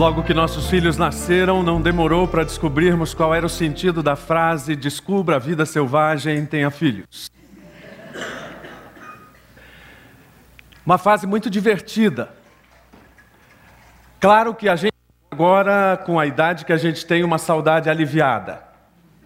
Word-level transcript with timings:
Logo 0.00 0.22
que 0.22 0.32
nossos 0.32 0.70
filhos 0.70 0.96
nasceram, 0.96 1.62
não 1.62 1.78
demorou 1.78 2.26
para 2.26 2.42
descobrirmos 2.42 3.12
qual 3.12 3.34
era 3.34 3.44
o 3.44 3.50
sentido 3.50 4.02
da 4.02 4.16
frase: 4.16 4.74
descubra 4.74 5.36
a 5.36 5.38
vida 5.38 5.66
selvagem, 5.66 6.46
tenha 6.46 6.70
filhos. 6.70 7.30
Uma 10.86 10.96
fase 10.96 11.26
muito 11.26 11.50
divertida. 11.50 12.30
Claro 14.18 14.54
que 14.54 14.70
a 14.70 14.74
gente, 14.74 14.94
agora, 15.30 15.98
com 15.98 16.18
a 16.18 16.24
idade 16.24 16.64
que 16.64 16.72
a 16.72 16.78
gente 16.78 17.04
tem, 17.04 17.22
uma 17.22 17.36
saudade 17.36 17.90
aliviada. 17.90 18.64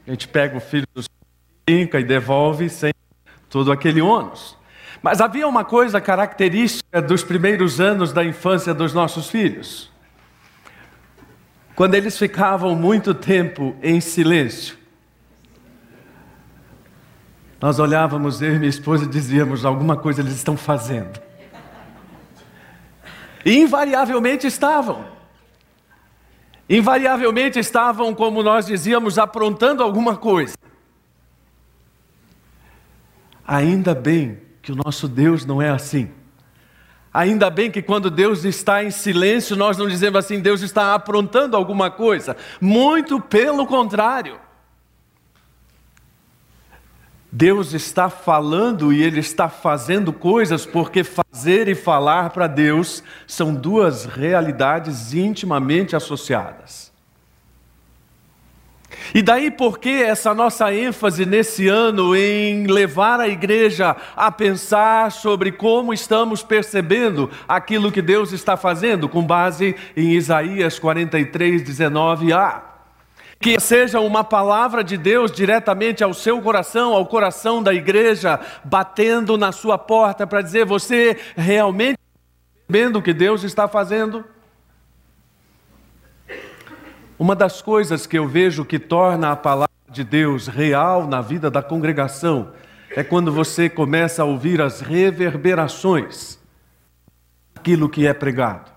A 0.05 0.11
gente 0.11 0.27
pega 0.27 0.57
o 0.57 0.61
filho 0.61 0.89
dos 0.93 1.09
brinca 1.65 2.01
e 2.01 2.05
devolve 2.05 2.69
sem 2.69 2.93
todo 3.49 3.71
aquele 3.71 4.01
ônus. 4.01 4.59
Mas 5.01 5.21
havia 5.21 5.47
uma 5.47 5.65
coisa 5.65 6.01
característica 6.01 7.01
dos 7.01 7.23
primeiros 7.23 7.81
anos 7.81 8.13
da 8.13 8.25
infância 8.25 8.75
dos 8.75 8.93
nossos 8.93 9.31
filhos. 9.31 9.94
Quando 11.75 11.95
eles 11.95 12.17
ficavam 12.17 12.77
muito 12.77 13.13
tempo 13.13 13.75
em 13.83 14.01
silêncio, 14.01 14.79
nós 17.61 17.79
olhávamos, 17.79 18.43
eu 18.43 18.55
e 18.55 18.59
minha 18.59 18.69
esposa, 18.69 19.05
e 19.05 19.09
dizíamos: 19.09 19.65
alguma 19.65 19.97
coisa 19.97 20.21
eles 20.21 20.35
estão 20.35 20.57
fazendo. 20.57 21.21
E 23.45 23.59
invariavelmente 23.59 24.47
estavam. 24.47 25.05
Invariavelmente 26.69 27.59
estavam, 27.59 28.15
como 28.15 28.43
nós 28.43 28.67
dizíamos, 28.67 29.19
aprontando 29.19 29.83
alguma 29.83 30.17
coisa. 30.17 30.57
Ainda 33.47 33.95
bem 33.95 34.39
que 34.63 34.73
o 34.73 34.77
nosso 34.77 35.07
Deus 35.07 35.45
não 35.45 35.61
é 35.61 35.69
assim. 35.69 36.11
Ainda 37.15 37.49
bem 37.49 37.71
que 37.71 37.81
quando 37.81 38.11
Deus 38.11 38.45
está 38.45 38.83
em 38.83 38.91
silêncio, 38.91 39.55
nós 39.55 39.79
não 39.79 39.87
dizemos 39.87 40.19
assim, 40.19 40.41
Deus 40.41 40.63
está 40.63 40.97
aprontando 40.97 41.57
alguma 41.57 41.89
coisa. 41.89 42.37
Muito 42.61 43.21
pelo 43.21 43.69
contrário. 43.69 44.41
Deus 47.31 47.73
está 47.73 48.11
falando 48.11 48.93
e 48.93 49.01
Ele 49.01 49.21
está 49.21 49.49
fazendo 49.49 50.13
coisas, 50.13 50.67
porque 50.67 51.05
fazer 51.05 51.69
e 51.69 51.75
falar 51.77 52.31
para 52.31 52.49
Deus 52.49 53.03
são 53.29 53.55
duas 53.55 54.07
realidades 54.07 55.15
intimamente 55.15 55.95
associadas. 55.95 56.94
E 59.13 59.21
daí 59.21 59.51
porque 59.51 59.91
essa 59.91 60.33
nossa 60.33 60.73
ênfase 60.73 61.27
nesse 61.27 61.69
ano 61.69 62.17
em 62.17 62.67
levar 62.67 63.21
a 63.21 63.29
igreja 63.29 63.97
a 64.17 64.31
pensar 64.31 65.11
sobre 65.11 65.53
como 65.53 65.93
estamos 65.93 66.43
percebendo 66.43 67.31
aquilo 67.49 67.93
que 67.93 68.01
Deus 68.01 68.33
está 68.33 68.57
fazendo, 68.57 69.09
com 69.09 69.23
base 69.23 69.75
em 69.97 70.13
Isaías 70.13 70.79
43, 70.79 71.63
19a. 71.63 72.63
Que 73.41 73.61
seja 73.61 74.01
uma 74.01 74.25
palavra 74.25 74.83
de 74.83 74.97
Deus 74.97 75.31
diretamente 75.31 76.03
ao 76.03 76.15
seu 76.15 76.41
coração, 76.41 76.95
ao 76.95 77.05
coração 77.05 77.63
da 77.63 77.75
igreja, 77.75 78.41
batendo 78.65 79.37
na 79.37 79.53
sua 79.53 79.77
porta 79.77 80.27
para 80.27 80.41
dizer: 80.41 80.65
você 80.65 81.19
realmente 81.37 81.99
está 81.99 82.67
percebendo 82.67 82.99
o 82.99 83.03
que 83.03 83.13
Deus 83.13 83.45
está 83.45 83.69
fazendo? 83.69 84.25
Uma 87.19 87.37
das 87.37 87.63
coisas 87.63 88.07
que 88.07 88.19
eu 88.19 88.27
vejo 88.27 88.65
que 88.65 88.79
torna 88.79 89.31
a 89.31 89.37
palavra 89.37 89.71
de 89.89 90.03
Deus 90.03 90.49
real 90.49 91.07
na 91.07 91.21
vida 91.21 91.49
da 91.49 91.63
congregação 91.63 92.53
é 92.91 93.05
quando 93.05 93.31
você 93.33 93.69
começa 93.69 94.23
a 94.23 94.25
ouvir 94.25 94.61
as 94.61 94.81
reverberações 94.81 96.39
daquilo 97.55 97.89
que 97.89 98.07
é 98.07 98.13
pregado. 98.13 98.73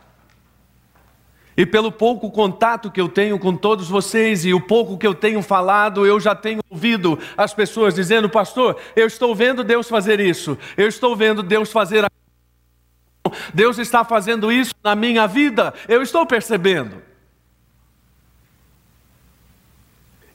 E 1.55 1.65
pelo 1.65 1.91
pouco 1.91 2.29
contato 2.29 2.91
que 2.91 3.01
eu 3.01 3.09
tenho 3.09 3.39
com 3.39 3.55
todos 3.55 3.89
vocês 3.89 4.45
e 4.45 4.53
o 4.53 4.61
pouco 4.61 4.95
que 4.95 5.07
eu 5.07 5.15
tenho 5.15 5.41
falado, 5.41 6.05
eu 6.05 6.19
já 6.19 6.35
tenho 6.35 6.59
ouvido 6.69 7.17
as 7.35 7.51
pessoas 7.55 7.95
dizendo: 7.95 8.29
Pastor, 8.29 8.77
eu 8.95 9.07
estou 9.07 9.33
vendo 9.33 9.63
Deus 9.63 9.89
fazer 9.89 10.19
isso, 10.19 10.55
eu 10.77 10.87
estou 10.87 11.15
vendo 11.15 11.41
Deus 11.41 11.71
fazer 11.71 12.05
aquilo. 12.05 13.41
Deus 13.51 13.79
está 13.79 14.05
fazendo 14.05 14.51
isso 14.51 14.73
na 14.83 14.95
minha 14.95 15.25
vida, 15.25 15.73
eu 15.87 16.03
estou 16.03 16.27
percebendo. 16.27 17.06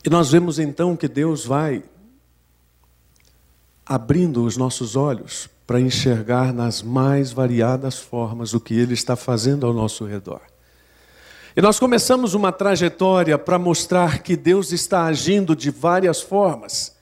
E 0.05 0.11
nós 0.11 0.31
vemos 0.31 0.59
então 0.59 0.97
que 0.97 1.07
Deus 1.07 1.45
vai 1.45 1.83
abrindo 3.87 4.45
os 4.45 4.57
nossos 4.57 4.97
olhos 4.97 5.49
para 5.67 5.81
enxergar 5.81 6.53
nas 6.53 6.83
mais 6.83 7.33
variadas 7.33 7.99
formas 7.99 8.53
o 8.53 8.61
que 8.61 8.75
Ele 8.75 8.95
está 8.95 9.17
fazendo 9.17 9.67
ao 9.67 9.73
nosso 9.73 10.05
redor. 10.05 10.41
E 11.55 11.61
nós 11.61 11.79
começamos 11.79 12.35
uma 12.35 12.51
trajetória 12.51 13.39
para 13.39 13.59
mostrar 13.59 14.23
que 14.23 14.37
Deus 14.37 14.73
está 14.73 15.05
agindo 15.05 15.55
de 15.55 15.71
várias 15.71 16.21
formas. 16.21 16.97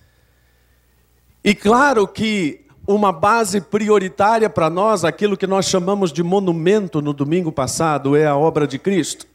E 1.42 1.54
claro 1.54 2.06
que 2.06 2.66
uma 2.86 3.12
base 3.12 3.60
prioritária 3.60 4.50
para 4.50 4.68
nós, 4.68 5.04
aquilo 5.04 5.36
que 5.36 5.46
nós 5.46 5.66
chamamos 5.66 6.12
de 6.12 6.22
monumento 6.22 7.00
no 7.00 7.12
domingo 7.12 7.52
passado, 7.52 8.16
é 8.16 8.26
a 8.26 8.36
obra 8.36 8.66
de 8.66 8.78
Cristo. 8.78 9.26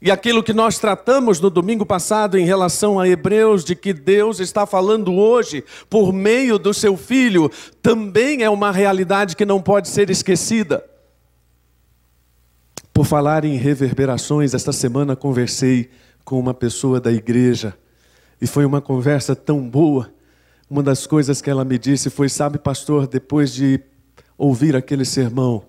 E 0.00 0.10
aquilo 0.10 0.42
que 0.42 0.52
nós 0.52 0.78
tratamos 0.78 1.40
no 1.40 1.48
domingo 1.48 1.86
passado 1.86 2.36
em 2.36 2.44
relação 2.44 3.00
a 3.00 3.08
Hebreus, 3.08 3.64
de 3.64 3.74
que 3.74 3.94
Deus 3.94 4.40
está 4.40 4.66
falando 4.66 5.14
hoje 5.14 5.64
por 5.88 6.12
meio 6.12 6.58
do 6.58 6.74
seu 6.74 6.96
filho, 6.96 7.50
também 7.80 8.42
é 8.42 8.50
uma 8.50 8.70
realidade 8.70 9.34
que 9.34 9.46
não 9.46 9.60
pode 9.60 9.88
ser 9.88 10.10
esquecida. 10.10 10.84
Por 12.92 13.06
falar 13.06 13.44
em 13.44 13.56
reverberações, 13.56 14.52
esta 14.52 14.72
semana 14.72 15.16
conversei 15.16 15.90
com 16.24 16.38
uma 16.38 16.52
pessoa 16.52 17.00
da 17.00 17.10
igreja 17.12 17.74
e 18.40 18.46
foi 18.46 18.66
uma 18.66 18.82
conversa 18.82 19.34
tão 19.34 19.66
boa. 19.66 20.10
Uma 20.68 20.82
das 20.82 21.06
coisas 21.06 21.40
que 21.40 21.48
ela 21.48 21.64
me 21.64 21.78
disse 21.78 22.10
foi: 22.10 22.28
Sabe, 22.28 22.58
pastor, 22.58 23.06
depois 23.06 23.52
de 23.52 23.80
ouvir 24.36 24.76
aquele 24.76 25.04
sermão, 25.04 25.64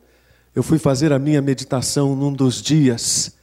eu 0.53 0.63
fui 0.63 0.79
fazer 0.79 1.13
a 1.13 1.19
minha 1.19 1.41
meditação 1.41 2.15
num 2.15 2.33
dos 2.33 2.61
dias 2.61 3.36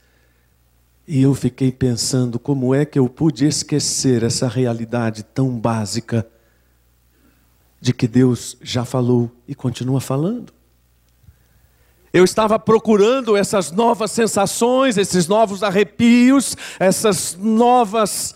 e 1.06 1.22
eu 1.22 1.34
fiquei 1.34 1.70
pensando 1.70 2.38
como 2.38 2.74
é 2.74 2.84
que 2.84 2.98
eu 2.98 3.08
pude 3.08 3.46
esquecer 3.46 4.22
essa 4.22 4.48
realidade 4.48 5.22
tão 5.22 5.58
básica 5.58 6.26
de 7.80 7.92
que 7.92 8.08
Deus 8.08 8.56
já 8.62 8.84
falou 8.84 9.30
e 9.46 9.54
continua 9.54 10.00
falando. 10.00 10.52
Eu 12.12 12.24
estava 12.24 12.58
procurando 12.58 13.36
essas 13.36 13.70
novas 13.70 14.12
sensações, 14.12 14.96
esses 14.96 15.26
novos 15.26 15.62
arrepios, 15.62 16.56
essas 16.78 17.36
novas 17.38 18.34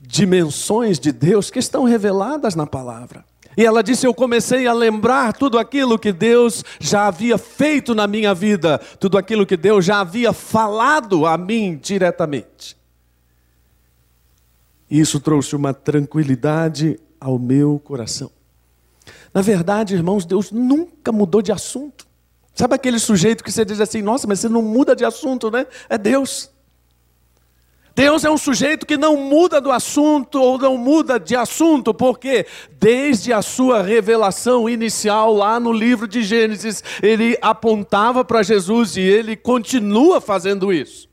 dimensões 0.00 0.98
de 0.98 1.12
Deus 1.12 1.50
que 1.50 1.58
estão 1.58 1.84
reveladas 1.84 2.54
na 2.54 2.66
palavra. 2.66 3.24
E 3.56 3.64
ela 3.64 3.82
disse: 3.82 4.06
Eu 4.06 4.12
comecei 4.12 4.66
a 4.66 4.72
lembrar 4.72 5.32
tudo 5.32 5.58
aquilo 5.58 5.98
que 5.98 6.12
Deus 6.12 6.62
já 6.78 7.06
havia 7.06 7.38
feito 7.38 7.94
na 7.94 8.06
minha 8.06 8.34
vida, 8.34 8.78
tudo 9.00 9.16
aquilo 9.16 9.46
que 9.46 9.56
Deus 9.56 9.84
já 9.84 10.00
havia 10.00 10.32
falado 10.32 11.24
a 11.24 11.38
mim 11.38 11.78
diretamente. 11.80 12.76
E 14.90 15.00
isso 15.00 15.18
trouxe 15.18 15.56
uma 15.56 15.72
tranquilidade 15.72 17.00
ao 17.18 17.38
meu 17.38 17.80
coração. 17.82 18.30
Na 19.32 19.40
verdade, 19.40 19.94
irmãos, 19.94 20.24
Deus 20.24 20.52
nunca 20.52 21.10
mudou 21.10 21.40
de 21.40 21.50
assunto. 21.50 22.06
Sabe 22.54 22.74
aquele 22.74 22.98
sujeito 22.98 23.42
que 23.42 23.50
você 23.50 23.64
diz 23.64 23.80
assim: 23.80 24.02
Nossa, 24.02 24.26
mas 24.26 24.40
você 24.40 24.48
não 24.48 24.62
muda 24.62 24.94
de 24.94 25.04
assunto, 25.04 25.50
né? 25.50 25.66
É 25.88 25.96
Deus. 25.96 26.50
Deus 27.96 28.26
é 28.26 28.30
um 28.30 28.36
sujeito 28.36 28.84
que 28.84 28.98
não 28.98 29.16
muda 29.16 29.58
do 29.58 29.72
assunto 29.72 30.38
ou 30.38 30.58
não 30.58 30.76
muda 30.76 31.18
de 31.18 31.34
assunto, 31.34 31.94
porque 31.94 32.44
desde 32.78 33.32
a 33.32 33.40
sua 33.40 33.80
revelação 33.80 34.68
inicial 34.68 35.32
lá 35.32 35.58
no 35.58 35.72
livro 35.72 36.06
de 36.06 36.22
Gênesis, 36.22 36.84
ele 37.02 37.38
apontava 37.40 38.22
para 38.22 38.42
Jesus 38.42 38.98
e 38.98 39.00
ele 39.00 39.34
continua 39.34 40.20
fazendo 40.20 40.70
isso. 40.70 41.08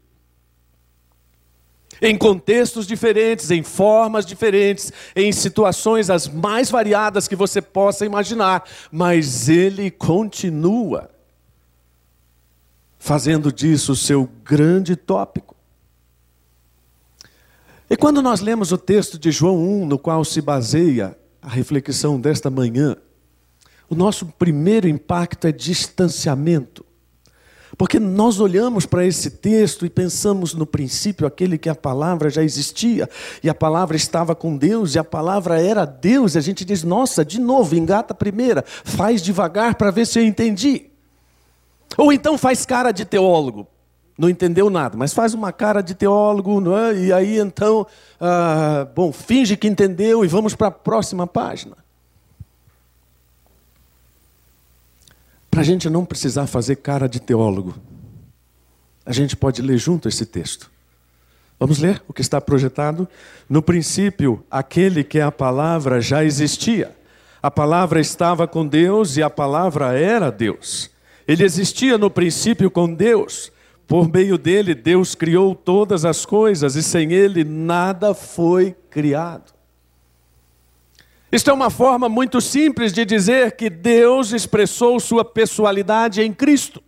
Em 2.01 2.17
contextos 2.17 2.85
diferentes, 2.85 3.49
em 3.49 3.63
formas 3.63 4.25
diferentes, 4.25 4.91
em 5.15 5.31
situações 5.31 6.09
as 6.09 6.27
mais 6.27 6.69
variadas 6.69 7.29
que 7.29 7.35
você 7.37 7.61
possa 7.61 8.05
imaginar, 8.05 8.61
mas 8.91 9.47
ele 9.47 9.89
continua 9.89 11.09
fazendo 12.99 13.53
disso 13.53 13.93
o 13.93 13.95
seu 13.95 14.29
grande 14.43 14.97
tópico. 14.97 15.52
E 17.93 17.95
quando 17.95 18.23
nós 18.23 18.39
lemos 18.39 18.71
o 18.71 18.77
texto 18.79 19.19
de 19.19 19.29
João 19.29 19.55
1, 19.55 19.85
no 19.85 19.99
qual 19.99 20.25
se 20.25 20.41
baseia 20.41 21.15
a 21.39 21.47
reflexão 21.47 22.19
desta 22.19 22.49
manhã, 22.49 22.97
o 23.87 23.93
nosso 23.93 24.25
primeiro 24.25 24.87
impacto 24.87 25.45
é 25.45 25.51
distanciamento. 25.51 26.83
Porque 27.77 27.99
nós 27.99 28.39
olhamos 28.39 28.87
para 28.87 29.05
esse 29.05 29.29
texto 29.29 29.85
e 29.85 29.91
pensamos 29.91 30.55
no 30.55 30.65
princípio 30.65 31.27
aquele 31.27 31.55
que 31.55 31.69
a 31.69 31.75
palavra 31.75 32.31
já 32.31 32.43
existia, 32.43 33.07
e 33.43 33.47
a 33.47 33.53
palavra 33.53 33.95
estava 33.95 34.33
com 34.33 34.57
Deus, 34.57 34.95
e 34.95 34.97
a 34.97 35.03
palavra 35.03 35.61
era 35.61 35.85
Deus, 35.85 36.33
e 36.33 36.39
a 36.39 36.41
gente 36.41 36.65
diz, 36.65 36.81
nossa, 36.81 37.23
de 37.23 37.39
novo, 37.39 37.75
engata 37.75 38.11
a 38.11 38.17
primeira, 38.17 38.65
faz 38.65 39.21
devagar 39.21 39.75
para 39.75 39.91
ver 39.91 40.07
se 40.07 40.17
eu 40.17 40.25
entendi. 40.25 40.87
Ou 41.95 42.11
então 42.11 42.39
faz 42.39 42.65
cara 42.65 42.91
de 42.91 43.05
teólogo. 43.05 43.67
Não 44.17 44.29
entendeu 44.29 44.69
nada, 44.69 44.95
mas 44.95 45.13
faz 45.13 45.33
uma 45.33 45.51
cara 45.51 45.81
de 45.81 45.95
teólogo, 45.95 46.61
não 46.61 46.77
é? 46.77 46.95
e 46.95 47.13
aí 47.13 47.39
então, 47.39 47.85
ah, 48.19 48.87
bom, 48.95 49.11
finge 49.11 49.57
que 49.57 49.67
entendeu 49.67 50.23
e 50.23 50.27
vamos 50.27 50.53
para 50.53 50.67
a 50.67 50.71
próxima 50.71 51.25
página. 51.25 51.77
Para 55.49 55.61
a 55.61 55.63
gente 55.63 55.89
não 55.89 56.05
precisar 56.05 56.47
fazer 56.47 56.77
cara 56.77 57.07
de 57.07 57.19
teólogo, 57.19 57.75
a 59.05 59.11
gente 59.11 59.35
pode 59.35 59.61
ler 59.61 59.77
junto 59.77 60.07
esse 60.07 60.25
texto. 60.25 60.71
Vamos 61.59 61.79
ler 61.79 62.03
o 62.07 62.13
que 62.13 62.21
está 62.21 62.41
projetado? 62.41 63.07
No 63.47 63.61
princípio, 63.61 64.43
aquele 64.49 65.03
que 65.03 65.19
é 65.19 65.21
a 65.21 65.31
palavra 65.31 66.01
já 66.01 66.23
existia. 66.23 66.95
A 67.41 67.51
palavra 67.51 68.01
estava 68.01 68.47
com 68.47 68.65
Deus 68.65 69.15
e 69.15 69.23
a 69.23 69.29
palavra 69.29 69.97
era 69.97 70.31
Deus. 70.31 70.89
Ele 71.27 71.43
existia 71.43 71.97
no 71.97 72.09
princípio 72.09 72.69
com 72.69 72.93
Deus. 72.93 73.51
Por 73.93 74.11
meio 74.11 74.39
dele, 74.39 74.73
Deus 74.73 75.13
criou 75.13 75.53
todas 75.53 76.03
as 76.03 76.25
coisas 76.25 76.75
e 76.75 76.81
sem 76.81 77.13
ele 77.13 77.43
nada 77.43 78.15
foi 78.15 78.75
criado. 78.89 79.53
Isto 81.31 81.51
é 81.51 81.53
uma 81.53 81.69
forma 81.69 82.09
muito 82.09 82.41
simples 82.41 82.91
de 82.91 83.05
dizer 83.05 83.51
que 83.51 83.69
Deus 83.69 84.31
expressou 84.31 84.99
sua 84.99 85.23
pessoalidade 85.23 86.23
em 86.23 86.33
Cristo. 86.33 86.81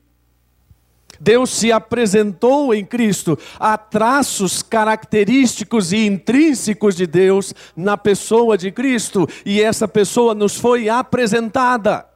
Deus 1.20 1.52
se 1.52 1.72
apresentou 1.72 2.74
em 2.74 2.84
Cristo. 2.84 3.38
Há 3.60 3.78
traços 3.78 4.64
característicos 4.64 5.94
e 5.94 6.08
intrínsecos 6.08 6.96
de 6.96 7.06
Deus 7.06 7.54
na 7.78 7.96
pessoa 7.96 8.58
de 8.58 8.72
Cristo, 8.72 9.30
e 9.46 9.62
essa 9.62 9.88
pessoa 9.88 10.34
nos 10.34 10.56
foi 10.56 10.90
apresentada. 10.90 12.15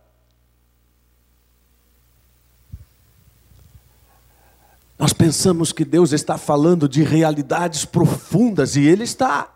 Nós 4.99 5.13
pensamos 5.13 5.71
que 5.71 5.85
Deus 5.85 6.11
está 6.11 6.37
falando 6.37 6.89
de 6.89 7.03
realidades 7.03 7.85
profundas, 7.85 8.75
e 8.75 8.81
Ele 8.81 9.05
está. 9.05 9.49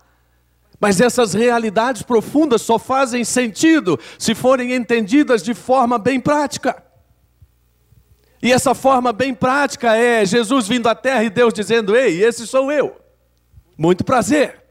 Mas 0.80 1.02
essas 1.02 1.34
realidades 1.34 2.02
profundas 2.02 2.62
só 2.62 2.80
fazem 2.80 3.26
sentido 3.26 4.00
se 4.18 4.34
forem 4.34 4.74
entendidas 4.74 5.44
de 5.44 5.54
forma 5.54 6.00
bem 6.00 6.18
prática. 6.18 6.82
E 8.42 8.54
essa 8.54 8.74
forma 8.74 9.12
bem 9.12 9.34
prática 9.34 9.96
é 9.96 10.26
Jesus 10.26 10.68
vindo 10.68 10.88
à 10.88 10.96
terra 10.96 11.26
e 11.26 11.30
Deus 11.30 11.54
dizendo: 11.54 11.96
Ei, 11.96 12.24
esse 12.24 12.48
sou 12.48 12.72
eu. 12.72 12.96
Muito 13.78 14.04
prazer. 14.04 14.62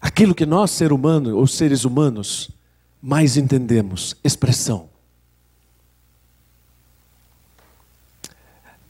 Aquilo 0.00 0.34
que 0.34 0.46
nós, 0.46 0.72
ser 0.72 0.92
humano 0.92 1.36
ou 1.36 1.46
seres 1.46 1.84
humanos, 1.84 2.50
mais 3.00 3.36
entendemos, 3.36 4.16
expressão. 4.24 4.91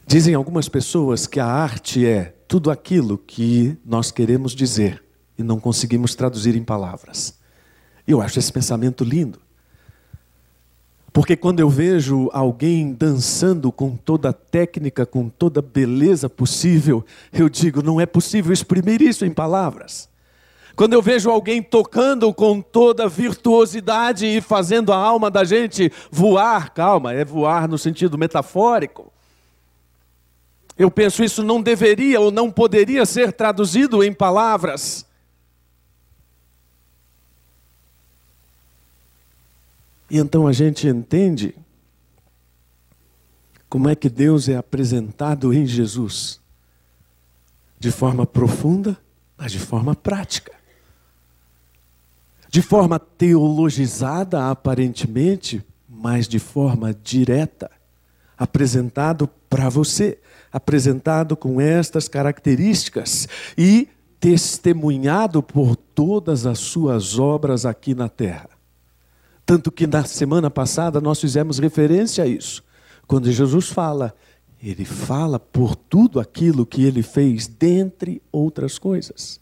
Dizem 0.07 0.35
algumas 0.35 0.69
pessoas 0.69 1.27
que 1.27 1.41
a 1.41 1.47
arte 1.47 2.07
é 2.07 2.35
tudo 2.47 2.71
aquilo 2.71 3.17
que 3.17 3.77
nós 3.85 4.11
queremos 4.11 4.55
dizer 4.55 5.03
e 5.39 5.43
não 5.43 5.59
conseguimos 5.59 6.15
traduzir 6.15 6.55
em 6.57 6.63
palavras. 6.63 7.39
Eu 8.07 8.21
acho 8.21 8.39
esse 8.39 8.53
pensamento 8.53 9.05
lindo. 9.05 9.39
Porque 11.13 11.37
quando 11.37 11.61
eu 11.61 11.69
vejo 11.69 12.31
alguém 12.33 12.93
dançando 12.93 13.71
com 13.71 13.97
toda 13.97 14.31
a 14.31 14.33
técnica, 14.33 15.05
com 15.05 15.29
toda 15.29 15.61
a 15.61 15.63
beleza 15.63 16.29
possível, 16.29 17.05
eu 17.33 17.49
digo, 17.49 17.83
não 17.83 18.01
é 18.01 18.07
possível 18.07 18.53
exprimir 18.53 19.03
isso 19.03 19.25
em 19.25 19.31
palavras. 19.31 20.09
Quando 20.75 20.95
eu 20.95 21.03
vejo 21.03 21.31
alguém 21.31 21.63
tocando 21.63 22.33
com 22.33 22.63
toda 22.63 23.05
a 23.05 23.09
virtuosidade 23.09 24.25
e 24.25 24.41
fazendo 24.41 24.91
a 24.91 24.97
alma 24.97 25.31
da 25.31 25.45
gente 25.45 25.93
voar, 26.11 26.71
calma, 26.73 27.13
é 27.13 27.25
voar 27.25 27.69
no 27.69 27.77
sentido 27.77 28.17
metafórico. 28.17 29.13
Eu 30.77 30.91
penso 30.91 31.23
isso 31.23 31.43
não 31.43 31.61
deveria 31.61 32.21
ou 32.21 32.31
não 32.31 32.51
poderia 32.51 33.05
ser 33.05 33.33
traduzido 33.33 34.03
em 34.03 34.13
palavras. 34.13 35.07
E 40.11 40.19
então 40.19 40.47
a 40.47 40.53
gente 40.53 40.87
entende 40.87 41.55
como 43.69 43.89
é 43.89 43.95
que 43.95 44.11
Deus 44.11 44.49
é 44.49 44.57
apresentado 44.57 45.53
em 45.55 45.65
Jesus 45.65 46.39
de 47.79 47.91
forma 47.91 48.27
profunda, 48.27 48.97
mas 49.37 49.51
de 49.51 49.59
forma 49.59 49.97
prática. 49.97 50.53
De 52.49 52.61
forma 52.61 52.99
teologizada, 52.99 54.51
aparentemente, 54.51 55.65
mas 55.89 56.29
de 56.29 56.39
forma 56.39 56.95
direta, 56.95 57.71
apresentado 58.37 59.27
para 59.49 59.69
você 59.69 60.19
apresentado 60.53 61.37
com 61.37 61.61
estas 61.61 62.09
características 62.09 63.27
e 63.57 63.89
testemunhado 64.21 65.43
por 65.43 65.75
todas 65.75 66.47
as 66.47 66.59
suas 66.59 67.19
obras 67.19 67.67
aqui 67.67 67.95
na 67.95 68.09
terra. 68.09 68.51
Tanto 69.45 69.73
que 69.73 69.87
na 69.87 70.05
semana 70.05 70.51
passada 70.51 71.01
nós 71.01 71.21
fizemos 71.21 71.59
referência 71.59 72.23
a 72.23 72.27
isso. 72.27 72.63
Quando 73.07 73.31
Jesus 73.33 73.69
fala, 73.69 74.15
ele 74.63 74.85
fala 74.85 75.41
por 75.41 75.75
tudo 75.75 76.21
aquilo 76.21 76.65
que 76.65 76.85
ele 76.85 77.03
fez, 77.03 77.49
dentre 77.49 78.23
outras 78.31 78.79
coisas. 78.79 79.41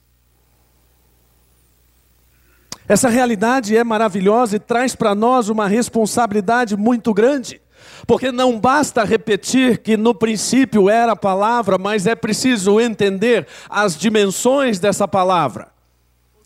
Essa 2.89 3.09
realidade 3.09 3.77
é 3.77 3.85
maravilhosa 3.85 4.57
e 4.57 4.59
traz 4.59 4.97
para 4.97 5.15
nós 5.15 5.49
uma 5.49 5.69
responsabilidade 5.69 6.77
muito 6.77 7.15
grande. 7.15 7.61
Porque 8.07 8.33
não 8.33 8.59
basta 8.59 9.05
repetir 9.05 9.79
que 9.79 9.97
no 9.97 10.15
princípio 10.15 10.89
era 10.89 11.13
a 11.13 11.17
palavra, 11.17 11.79
mas 11.79 12.07
é 12.07 12.15
preciso 12.15 12.81
entender 12.81 13.47
as 13.69 13.97
dimensões 13.97 14.79
dessa 14.79 15.07
palavra. 15.07 15.69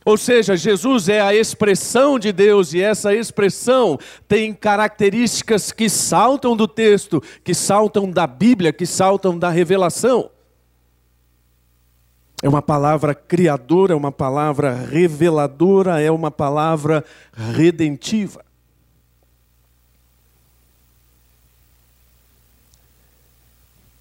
Ou 0.04 0.18
seja, 0.18 0.54
Jesus 0.54 1.08
é 1.08 1.20
a 1.20 1.34
expressão 1.34 2.18
de 2.18 2.30
Deus 2.30 2.74
e 2.74 2.82
essa 2.82 3.14
expressão 3.14 3.98
tem 4.28 4.52
características 4.52 5.72
que 5.72 5.88
saltam 5.88 6.54
do 6.54 6.68
texto, 6.68 7.22
que 7.42 7.54
saltam 7.54 8.10
da 8.10 8.26
Bíblia, 8.26 8.72
que 8.72 8.84
saltam 8.84 9.38
da 9.38 9.48
revelação. 9.48 10.30
É 12.42 12.48
uma 12.48 12.60
palavra 12.60 13.14
criadora, 13.14 13.94
é 13.94 13.96
uma 13.96 14.12
palavra 14.12 14.74
reveladora, 14.74 15.98
é 15.98 16.10
uma 16.10 16.30
palavra 16.30 17.02
redentiva. 17.32 18.43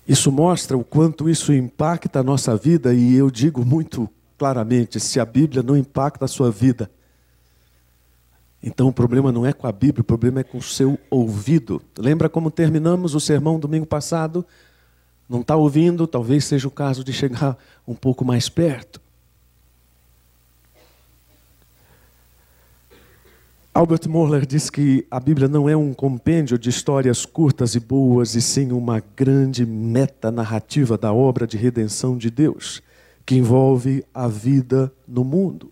Isso 0.08 0.32
mostra 0.32 0.78
o 0.78 0.84
quanto 0.84 1.30
isso 1.30 1.54
impacta 1.54 2.20
a 2.20 2.24
nossa 2.24 2.56
vida, 2.58 2.94
e 2.94 3.16
eu 3.16 3.32
digo 3.32 3.66
muito 3.66 4.10
claramente: 4.38 5.00
se 5.00 5.20
a 5.20 5.26
Bíblia 5.26 5.64
não 5.64 5.78
impacta 5.78 6.26
a 6.26 6.28
sua 6.28 6.52
vida, 6.52 6.90
então 8.62 8.88
o 8.88 8.94
problema 8.94 9.32
não 9.32 9.46
é 9.46 9.52
com 9.52 9.68
a 9.68 9.72
Bíblia, 9.72 10.02
o 10.02 10.06
problema 10.06 10.40
é 10.40 10.44
com 10.44 10.58
o 10.58 10.62
seu 10.62 10.98
ouvido. 11.10 11.82
Lembra 11.98 12.30
como 12.30 12.50
terminamos 12.50 13.14
o 13.14 13.20
sermão 13.20 13.60
domingo 13.60 13.86
passado? 13.86 14.46
Não 15.28 15.42
está 15.42 15.56
ouvindo? 15.56 16.08
Talvez 16.08 16.46
seja 16.46 16.68
o 16.68 16.72
caso 16.72 17.04
de 17.04 17.12
chegar 17.12 17.58
um 17.88 17.96
pouco 17.96 18.24
mais 18.24 18.48
perto. 18.48 19.03
Albert 23.76 24.08
Mohler 24.08 24.46
diz 24.46 24.70
que 24.70 25.04
a 25.10 25.20
Bíblia 25.20 25.48
não 25.48 25.68
é 25.68 25.76
um 25.76 25.96
compêndio 25.96 26.60
de 26.60 26.70
histórias 26.70 27.26
curtas 27.26 27.74
e 27.74 27.80
boas, 27.80 28.36
e 28.36 28.42
sim 28.42 28.72
uma 28.72 29.02
grande 29.16 29.66
meta-narrativa 29.66 30.96
da 30.96 31.12
obra 31.12 31.48
de 31.48 31.58
redenção 31.58 32.16
de 32.16 32.30
Deus, 32.30 32.84
que 33.26 33.34
envolve 33.34 34.06
a 34.14 34.28
vida 34.28 34.94
no 35.08 35.24
mundo. 35.24 35.72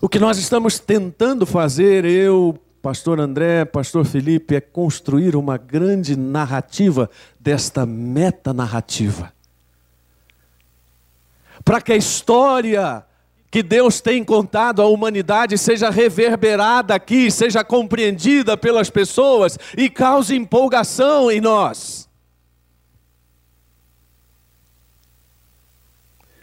O 0.00 0.08
que 0.08 0.18
nós 0.18 0.36
estamos 0.36 0.80
tentando 0.80 1.46
fazer, 1.46 2.04
eu, 2.04 2.58
pastor 2.82 3.20
André, 3.20 3.64
pastor 3.64 4.04
Felipe, 4.04 4.56
é 4.56 4.60
construir 4.60 5.36
uma 5.36 5.56
grande 5.56 6.16
narrativa 6.16 7.08
desta 7.38 7.86
meta-narrativa. 7.86 9.32
Para 11.64 11.80
que 11.80 11.92
a 11.92 11.96
história 11.96 13.04
que 13.56 13.62
Deus 13.62 14.02
tem 14.02 14.22
contado 14.22 14.82
à 14.82 14.86
humanidade 14.86 15.56
seja 15.56 15.88
reverberada 15.88 16.94
aqui, 16.94 17.30
seja 17.30 17.64
compreendida 17.64 18.54
pelas 18.54 18.90
pessoas 18.90 19.58
e 19.74 19.88
cause 19.88 20.36
empolgação 20.36 21.30
em 21.30 21.40
nós. 21.40 22.06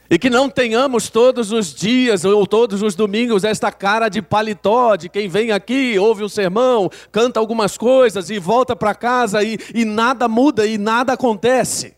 E 0.09 0.17
que 0.17 0.27
não 0.27 0.49
tenhamos 0.49 1.11
todos 1.11 1.51
os 1.51 1.71
dias 1.71 2.25
ou 2.25 2.47
todos 2.47 2.81
os 2.81 2.95
domingos 2.95 3.43
esta 3.43 3.71
cara 3.71 4.09
de 4.09 4.19
paletó 4.19 4.95
de 4.95 5.07
quem 5.07 5.29
vem 5.29 5.51
aqui, 5.51 5.99
ouve 5.99 6.23
um 6.23 6.29
sermão, 6.29 6.89
canta 7.11 7.39
algumas 7.39 7.77
coisas 7.77 8.31
e 8.31 8.39
volta 8.39 8.75
para 8.75 8.95
casa 8.95 9.43
e, 9.43 9.59
e 9.71 9.85
nada 9.85 10.27
muda 10.27 10.65
e 10.65 10.79
nada 10.79 11.13
acontece. 11.13 11.93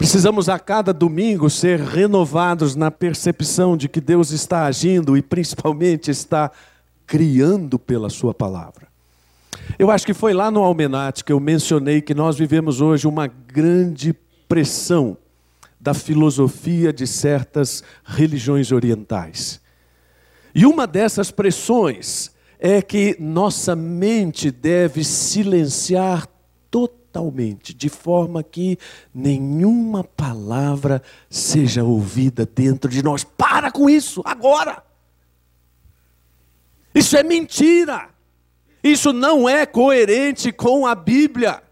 Precisamos 0.00 0.48
a 0.48 0.58
cada 0.58 0.94
domingo 0.94 1.50
ser 1.50 1.78
renovados 1.78 2.74
na 2.74 2.90
percepção 2.90 3.76
de 3.76 3.86
que 3.86 4.00
Deus 4.00 4.30
está 4.30 4.64
agindo 4.64 5.14
e 5.14 5.20
principalmente 5.20 6.10
está 6.10 6.50
criando 7.06 7.78
pela 7.78 8.08
Sua 8.08 8.32
palavra. 8.32 8.88
Eu 9.78 9.90
acho 9.90 10.06
que 10.06 10.14
foi 10.14 10.32
lá 10.32 10.50
no 10.50 10.62
Almenate 10.62 11.22
que 11.22 11.30
eu 11.30 11.38
mencionei 11.38 12.00
que 12.00 12.14
nós 12.14 12.38
vivemos 12.38 12.80
hoje 12.80 13.06
uma 13.06 13.26
grande 13.26 14.14
pressão 14.48 15.18
da 15.78 15.92
filosofia 15.92 16.94
de 16.94 17.06
certas 17.06 17.84
religiões 18.02 18.72
orientais. 18.72 19.60
E 20.54 20.64
uma 20.64 20.86
dessas 20.86 21.30
pressões 21.30 22.30
é 22.58 22.80
que 22.80 23.18
nossa 23.20 23.76
mente 23.76 24.50
deve 24.50 25.04
silenciar 25.04 26.26
totalmente, 27.10 27.74
de 27.74 27.88
forma 27.88 28.42
que 28.42 28.78
nenhuma 29.12 30.04
palavra 30.04 31.02
seja 31.28 31.82
ouvida 31.82 32.46
dentro 32.46 32.88
de 32.88 33.02
nós. 33.02 33.24
Para 33.24 33.70
com 33.70 33.90
isso, 33.90 34.22
agora! 34.24 34.82
Isso 36.94 37.16
é 37.16 37.22
mentira! 37.22 38.08
Isso 38.82 39.12
não 39.12 39.48
é 39.48 39.66
coerente 39.66 40.52
com 40.52 40.86
a 40.86 40.94
Bíblia. 40.94 41.62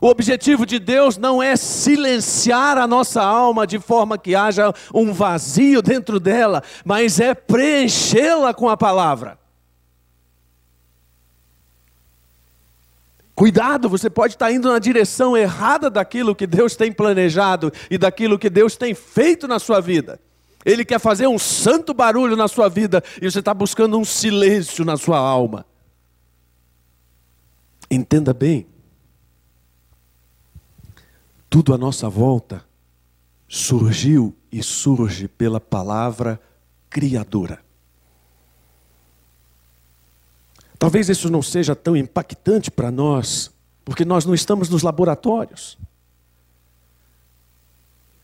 O 0.00 0.08
objetivo 0.08 0.64
de 0.64 0.78
Deus 0.78 1.18
não 1.18 1.42
é 1.42 1.54
silenciar 1.54 2.78
a 2.78 2.86
nossa 2.86 3.22
alma 3.22 3.66
de 3.66 3.78
forma 3.78 4.18
que 4.18 4.34
haja 4.34 4.72
um 4.92 5.12
vazio 5.12 5.82
dentro 5.82 6.18
dela, 6.18 6.62
mas 6.84 7.20
é 7.20 7.34
preenchê-la 7.34 8.52
com 8.54 8.68
a 8.68 8.76
palavra. 8.76 9.39
Cuidado, 13.40 13.88
você 13.88 14.10
pode 14.10 14.34
estar 14.34 14.52
indo 14.52 14.70
na 14.70 14.78
direção 14.78 15.34
errada 15.34 15.88
daquilo 15.88 16.36
que 16.36 16.46
Deus 16.46 16.76
tem 16.76 16.92
planejado 16.92 17.72
e 17.90 17.96
daquilo 17.96 18.38
que 18.38 18.50
Deus 18.50 18.76
tem 18.76 18.92
feito 18.94 19.48
na 19.48 19.58
sua 19.58 19.80
vida. 19.80 20.20
Ele 20.62 20.84
quer 20.84 21.00
fazer 21.00 21.26
um 21.26 21.38
santo 21.38 21.94
barulho 21.94 22.36
na 22.36 22.48
sua 22.48 22.68
vida 22.68 23.02
e 23.16 23.30
você 23.30 23.38
está 23.38 23.54
buscando 23.54 23.98
um 23.98 24.04
silêncio 24.04 24.84
na 24.84 24.98
sua 24.98 25.16
alma. 25.16 25.64
Entenda 27.90 28.34
bem, 28.34 28.66
tudo 31.48 31.72
à 31.72 31.78
nossa 31.78 32.10
volta 32.10 32.62
surgiu 33.48 34.36
e 34.52 34.62
surge 34.62 35.26
pela 35.28 35.58
palavra 35.58 36.38
criadora. 36.90 37.69
Talvez 40.80 41.10
isso 41.10 41.30
não 41.30 41.42
seja 41.42 41.76
tão 41.76 41.94
impactante 41.94 42.70
para 42.70 42.90
nós, 42.90 43.50
porque 43.84 44.02
nós 44.02 44.24
não 44.24 44.34
estamos 44.34 44.70
nos 44.70 44.82
laboratórios 44.82 45.76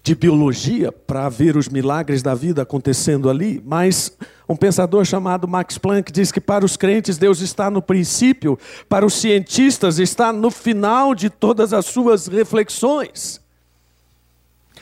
de 0.02 0.14
biologia 0.14 0.90
para 0.90 1.28
ver 1.28 1.54
os 1.54 1.68
milagres 1.68 2.22
da 2.22 2.34
vida 2.34 2.62
acontecendo 2.62 3.28
ali, 3.28 3.60
mas 3.62 4.16
um 4.48 4.56
pensador 4.56 5.04
chamado 5.04 5.46
Max 5.46 5.76
Planck 5.76 6.10
diz 6.10 6.32
que 6.32 6.40
para 6.40 6.64
os 6.64 6.78
crentes 6.78 7.18
Deus 7.18 7.40
está 7.40 7.68
no 7.68 7.82
princípio, 7.82 8.58
para 8.88 9.04
os 9.04 9.12
cientistas 9.12 9.98
está 9.98 10.32
no 10.32 10.50
final 10.50 11.14
de 11.14 11.28
todas 11.28 11.74
as 11.74 11.84
suas 11.84 12.26
reflexões. 12.26 13.38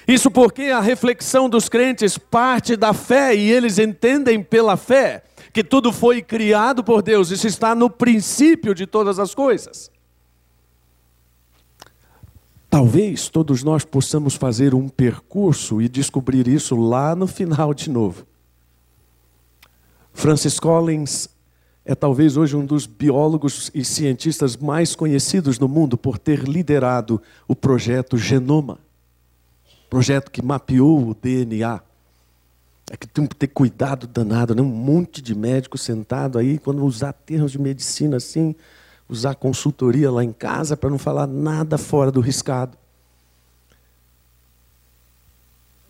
Isso 0.07 0.31
porque 0.31 0.65
a 0.65 0.81
reflexão 0.81 1.49
dos 1.49 1.69
crentes 1.69 2.17
parte 2.17 2.77
da 2.77 2.93
fé 2.93 3.35
e 3.35 3.51
eles 3.51 3.81
entendem 3.81 4.41
pela 4.41 4.77
fé 4.77 5.25
que 5.55 5.65
tudo 5.65 5.91
foi 5.93 6.21
criado 6.21 6.85
por 6.85 7.01
Deus, 7.01 7.31
isso 7.31 7.47
está 7.47 7.75
no 7.75 7.89
princípio 7.89 8.75
de 8.75 8.87
todas 8.87 9.19
as 9.19 9.35
coisas. 9.35 9.91
Talvez 12.69 13.29
todos 13.29 13.63
nós 13.63 13.85
possamos 13.85 14.35
fazer 14.35 14.75
um 14.75 14.89
percurso 14.89 15.81
e 15.81 15.89
descobrir 15.89 16.47
isso 16.47 16.77
lá 16.77 17.15
no 17.15 17.27
final 17.27 17.73
de 17.73 17.89
novo. 17.89 18.27
Francis 20.13 20.61
Collins 20.61 21.29
é 21.85 21.95
talvez 21.95 22.37
hoje 22.37 22.57
um 22.57 22.67
dos 22.67 22.85
biólogos 22.85 23.71
e 23.73 23.85
cientistas 23.85 24.57
mais 24.57 24.95
conhecidos 24.95 25.59
no 25.59 25.69
mundo 25.69 25.97
por 25.97 26.19
ter 26.19 26.41
liderado 26.41 27.23
o 27.49 27.55
projeto 27.55 28.19
Genoma 28.19 28.79
projeto 29.95 30.29
que 30.29 30.43
mapeou 30.43 31.11
o 31.11 31.15
DNA. 31.15 31.81
É 32.91 32.97
que 32.97 33.07
tem 33.07 33.27
que 33.27 33.35
ter 33.35 33.49
cuidado 33.49 34.07
danado, 34.07 34.55
né? 34.55 34.61
um 34.61 34.67
monte 34.67 35.23
de 35.23 35.35
médico 35.35 35.79
sentado 35.79 36.39
aí, 36.39 36.59
quando 36.59 36.85
usar 36.85 37.13
termos 37.13 37.53
de 37.53 37.59
medicina 37.59 38.19
assim, 38.19 38.55
usar 39.09 39.35
consultoria 39.35 40.11
lá 40.11 40.23
em 40.23 40.33
casa 40.33 40.77
para 40.77 40.91
não 40.91 40.99
falar 40.99 41.27
nada 41.27 41.79
fora 41.79 42.11
do 42.11 42.21
riscado. 42.21 42.77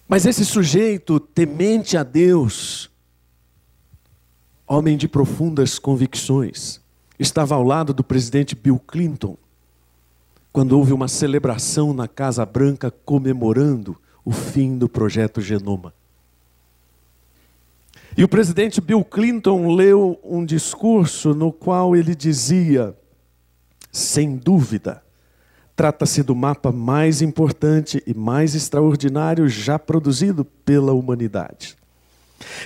Mas 0.06 0.26
esse 0.26 0.44
sujeito 0.44 1.18
temente 1.18 1.96
a 1.96 2.02
Deus, 2.02 2.90
homem 4.66 4.96
de 4.96 5.08
profundas 5.08 5.78
convicções, 5.78 6.80
estava 7.18 7.54
ao 7.54 7.62
lado 7.62 7.92
do 7.94 8.04
presidente 8.04 8.54
Bill 8.54 8.78
Clinton, 8.78 9.36
quando 10.52 10.78
houve 10.78 10.92
uma 10.92 11.08
celebração 11.08 11.92
na 11.92 12.06
Casa 12.06 12.46
Branca 12.46 12.90
comemorando 12.90 13.96
o 14.24 14.30
fim 14.30 14.78
do 14.78 14.88
projeto 14.88 15.40
Genoma. 15.40 15.92
E 18.16 18.23
o 18.23 18.28
presidente 18.28 18.80
Bill 18.80 19.04
Clinton 19.04 19.75
leu 19.75 20.21
um 20.23 20.44
discurso 20.44 21.35
no 21.35 21.52
qual 21.52 21.97
ele 21.97 22.14
dizia: 22.14 22.97
sem 23.90 24.37
dúvida, 24.37 25.02
trata-se 25.75 26.23
do 26.23 26.35
mapa 26.35 26.71
mais 26.71 27.21
importante 27.21 28.02
e 28.06 28.14
mais 28.14 28.54
extraordinário 28.54 29.49
já 29.49 29.78
produzido 29.78 30.44
pela 30.44 30.92
humanidade. 30.92 31.76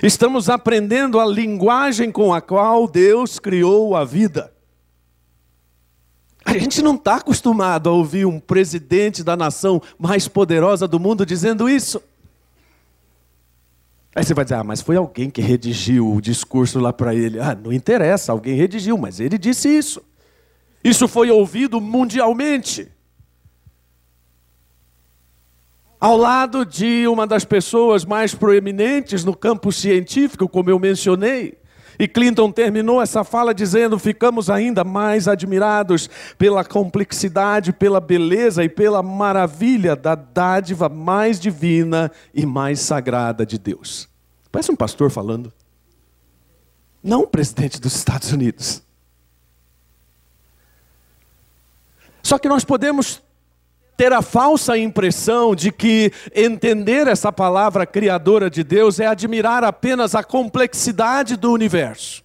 Estamos 0.03 0.49
aprendendo 0.49 1.19
a 1.19 1.25
linguagem 1.25 2.11
com 2.11 2.33
a 2.33 2.41
qual 2.41 2.87
Deus 2.87 3.39
criou 3.39 3.95
a 3.95 4.03
vida. 4.05 4.51
A 6.45 6.57
gente 6.57 6.81
não 6.81 6.95
está 6.95 7.17
acostumado 7.17 7.89
a 7.89 7.91
ouvir 7.91 8.25
um 8.25 8.39
presidente 8.39 9.23
da 9.23 9.35
nação 9.35 9.81
mais 9.97 10.27
poderosa 10.27 10.87
do 10.87 10.99
mundo 10.99 11.25
dizendo 11.25 11.69
isso. 11.69 12.01
Aí 14.15 14.23
você 14.23 14.33
vai 14.33 14.43
dizer, 14.43 14.55
ah, 14.55 14.63
mas 14.63 14.81
foi 14.81 14.95
alguém 14.95 15.29
que 15.29 15.41
redigiu 15.41 16.11
o 16.11 16.19
discurso 16.19 16.79
lá 16.79 16.91
para 16.91 17.13
ele. 17.13 17.39
Ah, 17.39 17.55
não 17.55 17.71
interessa, 17.71 18.31
alguém 18.31 18.55
redigiu, 18.55 18.97
mas 18.97 19.19
ele 19.19 19.37
disse 19.37 19.69
isso. 19.69 20.01
Isso 20.83 21.07
foi 21.07 21.29
ouvido 21.29 21.79
mundialmente. 21.79 22.89
Ao 25.99 26.15
lado 26.15 26.65
de 26.65 27.05
uma 27.07 27.27
das 27.27 27.43
pessoas 27.43 28.05
mais 28.05 28.33
proeminentes 28.33 29.25
no 29.25 29.35
campo 29.35 29.71
científico, 29.71 30.47
como 30.47 30.69
eu 30.69 30.79
mencionei. 30.79 31.58
E 31.99 32.07
Clinton 32.07 32.49
terminou 32.49 33.01
essa 33.01 33.25
fala 33.25 33.53
dizendo: 33.53 33.99
ficamos 33.99 34.49
ainda 34.49 34.85
mais 34.85 35.27
admirados 35.27 36.09
pela 36.37 36.63
complexidade, 36.63 37.73
pela 37.73 37.99
beleza 37.99 38.63
e 38.63 38.69
pela 38.69 39.03
maravilha 39.03 39.97
da 39.97 40.15
dádiva 40.15 40.87
mais 40.87 41.37
divina 41.37 42.09
e 42.33 42.45
mais 42.45 42.79
sagrada 42.79 43.45
de 43.45 43.59
Deus. 43.59 44.07
Parece 44.49 44.71
um 44.71 44.77
pastor 44.77 45.11
falando. 45.11 45.51
Não 47.03 47.23
o 47.23 47.27
presidente 47.27 47.81
dos 47.81 47.95
Estados 47.95 48.31
Unidos. 48.31 48.81
Só 52.23 52.37
que 52.37 52.47
nós 52.47 52.63
podemos 52.63 53.21
ter 53.99 54.13
a 54.13 54.21
falsa 54.21 54.77
impressão 54.77 55.53
de 55.53 55.73
que 55.73 56.09
entender 56.33 57.05
essa 57.05 57.33
palavra 57.33 57.85
criadora 57.85 58.49
de 58.49 58.63
Deus 58.63 58.97
é 58.97 59.05
admirar 59.05 59.61
apenas 59.61 60.15
a 60.15 60.23
complexidade 60.23 61.35
do 61.35 61.51
universo. 61.51 62.23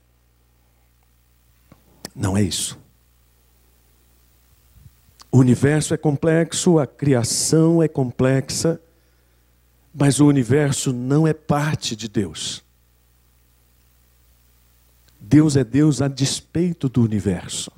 Não 2.14 2.36
é 2.36 2.42
isso. 2.42 2.78
O 5.32 5.38
universo 5.38 5.92
é 5.92 5.96
complexo, 5.96 6.78
a 6.78 6.86
criação 6.86 7.82
é 7.82 7.88
complexa, 7.88 8.80
mas 9.92 10.20
o 10.20 10.26
universo 10.28 10.92
não 10.92 11.26
é 11.26 11.34
parte 11.34 11.96
de 11.96 12.08
Deus. 12.08 12.62
Deus 15.18 15.56
é 15.56 15.64
Deus 15.64 16.00
a 16.00 16.06
despeito 16.06 16.88
do 16.88 17.02
universo. 17.02 17.72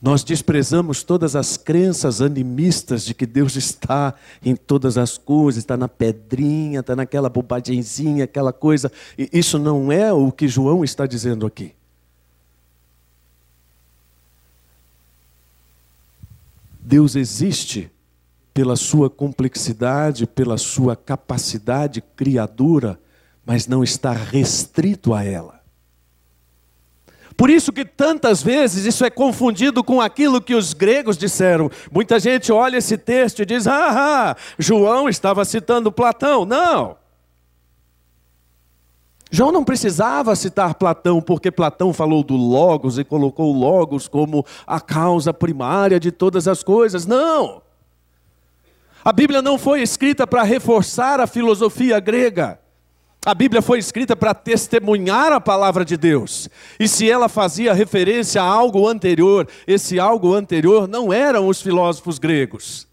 Nós 0.00 0.22
desprezamos 0.22 1.02
todas 1.02 1.34
as 1.34 1.56
crenças 1.56 2.22
animistas 2.22 3.04
de 3.04 3.12
que 3.12 3.26
Deus 3.26 3.56
está 3.56 4.14
em 4.44 4.54
todas 4.54 4.96
as 4.96 5.18
coisas, 5.18 5.58
está 5.58 5.76
na 5.76 5.88
pedrinha, 5.88 6.80
está 6.80 6.94
naquela 6.94 7.28
bobagemzinha, 7.28 8.24
aquela 8.24 8.52
coisa. 8.52 8.92
E 9.18 9.28
isso 9.32 9.58
não 9.58 9.90
é 9.90 10.12
o 10.12 10.30
que 10.30 10.46
João 10.46 10.84
está 10.84 11.04
dizendo 11.04 11.44
aqui. 11.44 11.74
Deus 16.78 17.16
existe 17.16 17.90
pela 18.54 18.76
sua 18.76 19.10
complexidade, 19.10 20.26
pela 20.26 20.56
sua 20.56 20.94
capacidade 20.94 22.00
criadora, 22.00 22.98
mas 23.44 23.66
não 23.66 23.82
está 23.82 24.12
restrito 24.12 25.12
a 25.12 25.24
ela. 25.24 25.57
Por 27.38 27.50
isso 27.50 27.72
que 27.72 27.84
tantas 27.84 28.42
vezes 28.42 28.84
isso 28.84 29.04
é 29.04 29.10
confundido 29.10 29.84
com 29.84 30.00
aquilo 30.00 30.42
que 30.42 30.56
os 30.56 30.74
gregos 30.74 31.16
disseram. 31.16 31.70
Muita 31.88 32.18
gente 32.18 32.50
olha 32.50 32.78
esse 32.78 32.98
texto 32.98 33.40
e 33.40 33.46
diz: 33.46 33.68
ah, 33.68 34.36
João 34.58 35.08
estava 35.08 35.44
citando 35.44 35.92
Platão. 35.92 36.44
Não. 36.44 36.96
João 39.30 39.52
não 39.52 39.62
precisava 39.62 40.34
citar 40.34 40.74
Platão, 40.74 41.20
porque 41.22 41.52
Platão 41.52 41.92
falou 41.92 42.24
do 42.24 42.34
Logos 42.34 42.98
e 42.98 43.04
colocou 43.04 43.54
o 43.54 43.56
Logos 43.56 44.08
como 44.08 44.44
a 44.66 44.80
causa 44.80 45.32
primária 45.32 46.00
de 46.00 46.10
todas 46.10 46.48
as 46.48 46.64
coisas. 46.64 47.06
Não! 47.06 47.62
A 49.04 49.12
Bíblia 49.12 49.40
não 49.40 49.56
foi 49.56 49.80
escrita 49.80 50.26
para 50.26 50.42
reforçar 50.42 51.20
a 51.20 51.26
filosofia 51.28 52.00
grega. 52.00 52.58
A 53.24 53.34
Bíblia 53.34 53.60
foi 53.60 53.78
escrita 53.78 54.16
para 54.16 54.32
testemunhar 54.32 55.32
a 55.32 55.40
palavra 55.40 55.84
de 55.84 55.96
Deus. 55.96 56.48
E 56.78 56.88
se 56.88 57.10
ela 57.10 57.28
fazia 57.28 57.74
referência 57.74 58.42
a 58.42 58.46
algo 58.46 58.88
anterior, 58.88 59.46
esse 59.66 59.98
algo 59.98 60.34
anterior 60.34 60.88
não 60.88 61.12
eram 61.12 61.48
os 61.48 61.60
filósofos 61.60 62.18
gregos. 62.18 62.86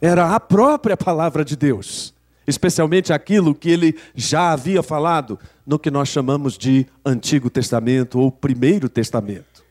Era 0.00 0.34
a 0.34 0.40
própria 0.40 0.96
palavra 0.96 1.44
de 1.44 1.56
Deus 1.56 2.12
especialmente 2.46 3.12
aquilo 3.12 3.54
que 3.54 3.70
ele 3.70 3.98
já 4.14 4.52
havia 4.52 4.82
falado 4.82 5.38
no 5.66 5.78
que 5.78 5.90
nós 5.90 6.08
chamamos 6.08 6.58
de 6.58 6.86
Antigo 7.04 7.48
Testamento 7.48 8.18
ou 8.18 8.30
Primeiro 8.30 8.88
Testamento. 8.88 9.62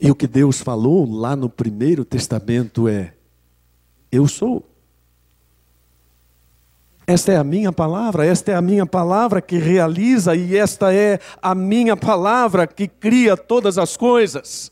E 0.00 0.10
o 0.10 0.14
que 0.14 0.26
Deus 0.26 0.60
falou 0.60 1.08
lá 1.08 1.36
no 1.36 1.48
Primeiro 1.48 2.04
Testamento 2.04 2.88
é: 2.88 3.14
Eu 4.10 4.26
sou. 4.26 4.68
Esta 7.06 7.32
é 7.32 7.36
a 7.36 7.44
minha 7.44 7.72
palavra, 7.72 8.24
esta 8.24 8.52
é 8.52 8.54
a 8.54 8.62
minha 8.62 8.86
palavra 8.86 9.40
que 9.40 9.58
realiza, 9.58 10.36
e 10.36 10.56
esta 10.56 10.94
é 10.94 11.18
a 11.40 11.54
minha 11.54 11.96
palavra 11.96 12.66
que 12.66 12.86
cria 12.86 13.36
todas 13.36 13.76
as 13.76 13.96
coisas. 13.96 14.70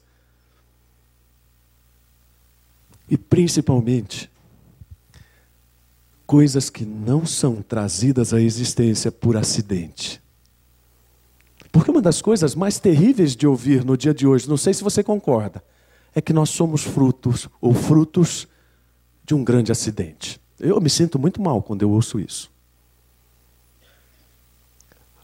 E 3.08 3.18
principalmente, 3.18 4.30
coisas 6.24 6.70
que 6.70 6.84
não 6.84 7.26
são 7.26 7.60
trazidas 7.60 8.32
à 8.32 8.40
existência 8.40 9.10
por 9.10 9.36
acidente. 9.36 10.22
Porque 11.72 11.90
uma 11.90 12.00
das 12.00 12.22
coisas 12.22 12.54
mais 12.54 12.78
terríveis 12.78 13.34
de 13.34 13.48
ouvir 13.48 13.84
no 13.84 13.96
dia 13.96 14.14
de 14.14 14.28
hoje, 14.28 14.48
não 14.48 14.56
sei 14.56 14.72
se 14.72 14.84
você 14.84 15.02
concorda, 15.02 15.62
é 16.14 16.20
que 16.20 16.32
nós 16.32 16.50
somos 16.50 16.82
frutos 16.82 17.48
ou 17.60 17.74
frutos 17.74 18.46
de 19.24 19.34
um 19.34 19.42
grande 19.42 19.72
acidente. 19.72 20.40
Eu 20.60 20.80
me 20.80 20.90
sinto 20.90 21.18
muito 21.18 21.40
mal 21.40 21.62
quando 21.62 21.82
eu 21.82 21.90
ouço 21.90 22.20
isso. 22.20 22.50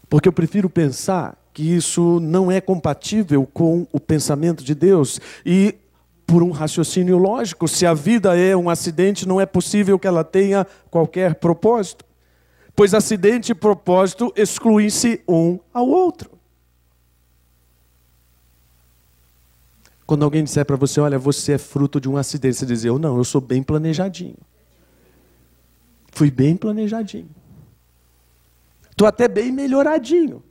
Porque 0.09 0.27
eu 0.27 0.33
prefiro 0.33 0.69
pensar 0.69 1.37
que 1.53 1.63
isso 1.63 2.19
não 2.19 2.51
é 2.51 2.61
compatível 2.61 3.47
com 3.51 3.87
o 3.91 3.99
pensamento 3.99 4.63
de 4.63 4.75
Deus 4.75 5.19
e 5.45 5.75
por 6.25 6.43
um 6.43 6.51
raciocínio 6.51 7.17
lógico. 7.17 7.67
Se 7.67 7.85
a 7.85 7.93
vida 7.93 8.37
é 8.37 8.55
um 8.55 8.69
acidente, 8.69 9.27
não 9.27 9.39
é 9.39 9.45
possível 9.45 9.97
que 9.97 10.07
ela 10.07 10.23
tenha 10.23 10.67
qualquer 10.89 11.35
propósito. 11.35 12.05
Pois 12.75 12.93
acidente 12.93 13.51
e 13.51 13.55
propósito 13.55 14.31
excluem-se 14.35 15.21
um 15.27 15.57
ao 15.73 15.87
outro. 15.87 16.29
Quando 20.05 20.23
alguém 20.23 20.43
disser 20.43 20.65
para 20.65 20.75
você, 20.75 21.01
olha, 21.01 21.19
você 21.19 21.53
é 21.53 21.57
fruto 21.57 21.99
de 21.99 22.07
um 22.07 22.15
acidente, 22.15 22.57
você 22.57 22.65
diz, 22.65 22.85
eu 22.85 22.97
não, 22.97 23.17
eu 23.17 23.23
sou 23.23 23.41
bem 23.41 23.61
planejadinho. 23.61 24.37
Fui 26.17 26.31
bem 26.31 26.57
planejadinho. 26.57 27.29
Estou 28.89 29.07
até 29.07 29.27
bem 29.27 29.51
melhoradinho. 29.51 30.41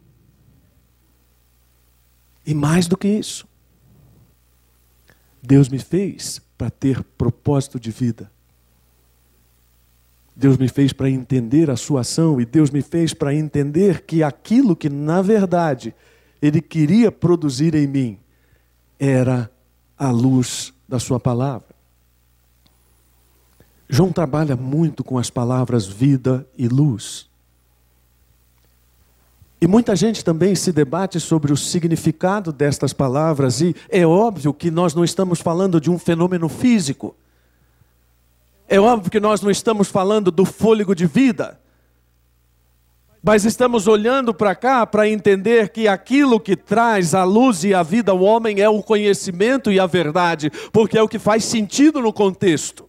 E 2.46 2.54
mais 2.54 2.87
do 2.87 2.96
que 2.96 3.08
isso, 3.08 3.49
Deus 5.43 5.69
me 5.69 5.80
fez 5.80 6.41
para 6.56 6.71
ter 6.71 7.02
propósito 7.02 7.80
de 7.80 7.91
vida. 7.91 8.30
Deus 10.36 10.56
me 10.56 10.69
fez 10.69 10.93
para 10.93 11.10
entender 11.10 11.69
a 11.69 11.75
sua 11.75 12.02
ação 12.02 12.41
e 12.41 12.47
Deus 12.47 12.71
me 12.71 12.80
fez 12.80 13.12
para 13.12 13.34
entender 13.34 14.02
que 14.02 14.23
aquilo 14.23 14.76
que, 14.76 14.88
na 14.88 15.21
verdade, 15.21 15.93
Ele 16.41 16.60
queria 16.60 17.10
produzir 17.10 17.75
em 17.75 17.88
mim 17.88 18.21
era 19.00 19.50
a 19.99 20.12
luz 20.12 20.73
da 20.88 21.00
Sua 21.00 21.19
palavra. 21.19 21.75
João 23.88 24.12
trabalha 24.12 24.56
muito 24.56 25.04
com 25.04 25.18
as 25.18 25.30
palavras 25.30 25.86
vida 25.86 26.46
e 26.58 26.68
luz. 26.68 27.28
E 29.60 29.66
muita 29.66 29.96
gente 29.96 30.25
também 30.25 30.54
se 30.54 30.70
debate 30.70 31.18
sobre 31.18 31.52
o 31.52 31.56
significado 31.56 32.52
destas 32.52 32.92
palavras, 32.92 33.60
e 33.60 33.75
é 33.88 34.06
óbvio 34.06 34.52
que 34.52 34.70
nós 34.70 34.94
não 34.94 35.02
estamos 35.02 35.40
falando 35.40 35.80
de 35.80 35.90
um 35.90 35.99
fenômeno 35.99 36.49
físico. 36.49 37.16
É 38.68 38.78
óbvio 38.78 39.10
que 39.10 39.20
nós 39.20 39.40
não 39.40 39.50
estamos 39.50 39.88
falando 39.88 40.30
do 40.30 40.44
fôlego 40.44 40.94
de 40.94 41.06
vida. 41.06 41.58
Mas 43.22 43.44
estamos 43.44 43.88
olhando 43.88 44.34
para 44.34 44.54
cá 44.54 44.86
para 44.86 45.08
entender 45.08 45.70
que 45.70 45.88
aquilo 45.88 46.38
que 46.38 46.54
traz 46.54 47.14
a 47.14 47.25
luz 47.25 47.64
e 47.64 47.75
a 47.75 47.82
vida 47.82 48.12
ao 48.12 48.20
homem 48.20 48.60
é 48.60 48.68
o 48.68 48.82
conhecimento 48.82 49.72
e 49.72 49.80
a 49.80 49.86
verdade, 49.86 50.50
porque 50.72 50.99
é 50.99 51.02
o 51.02 51.08
que 51.08 51.18
faz 51.18 51.44
sentido 51.44 52.00
no 52.00 52.12
contexto. 52.12 52.86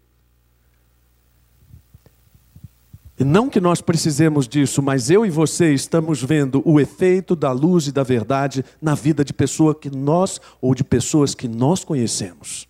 E 3.06 3.07
não 3.26 3.50
que 3.50 3.60
nós 3.60 3.82
precisemos 3.82 4.48
disso, 4.48 4.80
mas 4.82 5.10
eu 5.10 5.26
e 5.26 5.30
você 5.32 5.74
estamos 5.74 6.22
vendo 6.22 6.62
o 6.64 6.80
efeito 6.80 7.36
da 7.36 7.52
luz 7.52 7.88
e 7.88 7.92
da 7.92 8.04
verdade 8.04 8.64
na 8.80 8.94
vida 8.94 9.26
de 9.26 9.34
pessoa 9.34 9.74
que 9.74 9.90
nós 9.90 10.40
ou 10.62 10.76
de 10.76 10.84
pessoas 10.84 11.34
que 11.34 11.48
nós 11.48 11.84
conhecemos. 11.84 12.68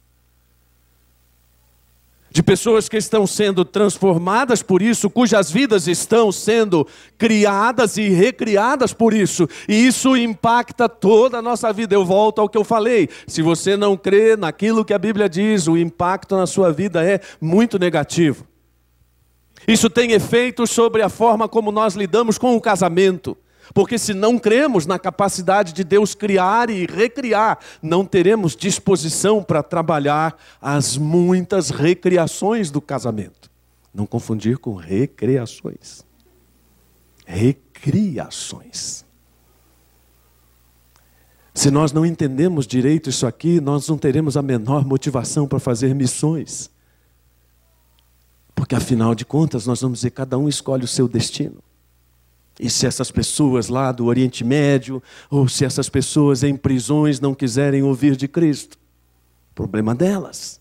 De 2.30 2.42
pessoas 2.42 2.88
que 2.88 2.96
estão 2.96 3.28
sendo 3.28 3.66
transformadas 3.66 4.62
por 4.62 4.82
isso, 4.82 5.10
cujas 5.10 5.52
vidas 5.52 5.86
estão 5.88 6.32
sendo 6.32 6.88
criadas 7.18 7.98
e 7.98 8.10
recriadas 8.10 8.94
por 8.94 9.14
isso, 9.14 9.50
e 9.68 9.88
isso 9.88 10.16
impacta 10.16 10.88
toda 10.88 11.40
a 11.40 11.42
nossa 11.42 11.74
vida. 11.74 11.96
Eu 11.96 12.06
volto 12.06 12.40
ao 12.40 12.48
que 12.48 12.58
eu 12.58 12.64
falei: 12.64 13.10
se 13.28 13.42
você 13.42 13.76
não 13.76 13.98
crê 13.98 14.38
naquilo 14.38 14.86
que 14.86 14.94
a 14.94 15.00
Bíblia 15.00 15.28
diz, 15.28 15.68
o 15.68 15.78
impacto 15.78 16.38
na 16.38 16.46
sua 16.46 16.72
vida 16.72 17.04
é 17.04 17.20
muito 17.42 17.80
negativo. 17.80 18.46
Isso 19.68 19.90
tem 19.90 20.14
efeito 20.14 20.66
sobre 20.66 21.02
a 21.02 21.10
forma 21.10 21.50
como 21.50 21.72
nós 21.72 21.94
lidamos 21.94 22.38
com 22.38 22.56
o 22.56 22.62
casamento. 22.62 23.38
Porque 23.74 24.00
se 24.00 24.14
não 24.14 24.40
cremos 24.40 24.86
na 24.86 24.98
capacidade 24.98 25.74
de 25.74 25.84
Deus 25.84 26.16
criar 26.16 26.70
e 26.70 26.86
recriar, 26.86 27.60
não 27.82 28.06
teremos 28.06 28.56
disposição 28.56 29.44
para 29.44 29.62
trabalhar 29.62 30.38
as 30.62 30.98
muitas 30.98 31.70
recriações 31.70 32.72
do 32.72 32.80
casamento. 32.80 33.52
Não 33.94 34.06
confundir 34.06 34.58
com 34.58 34.74
recreações. 34.76 36.06
Recriações. 37.26 39.04
Se 41.54 41.70
nós 41.72 41.92
não 41.92 42.06
entendemos 42.06 42.66
direito 42.68 43.10
isso 43.10 43.28
aqui, 43.28 43.60
nós 43.60 43.88
não 43.90 43.98
teremos 43.98 44.38
a 44.38 44.42
menor 44.42 44.86
motivação 44.86 45.48
para 45.48 45.60
fazer 45.60 45.94
missões. 45.94 46.70
Porque 48.58 48.74
afinal 48.74 49.14
de 49.14 49.24
contas, 49.24 49.68
nós 49.68 49.82
vamos 49.82 50.00
dizer, 50.00 50.10
cada 50.10 50.36
um 50.36 50.50
escolhe 50.50 50.84
o 50.84 50.88
seu 50.88 51.08
destino. 51.08 51.62
E 52.60 52.72
se 52.72 52.88
essas 52.88 53.12
pessoas 53.12 53.68
lá 53.68 53.92
do 53.92 54.06
Oriente 54.06 54.44
Médio, 54.44 55.02
ou 55.30 55.48
se 55.48 55.64
essas 55.64 55.88
pessoas 55.88 56.42
em 56.42 56.56
prisões 56.56 57.20
não 57.20 57.36
quiserem 57.36 57.84
ouvir 57.84 58.16
de 58.16 58.28
Cristo, 58.28 58.76
problema 59.54 59.94
delas. 59.94 60.60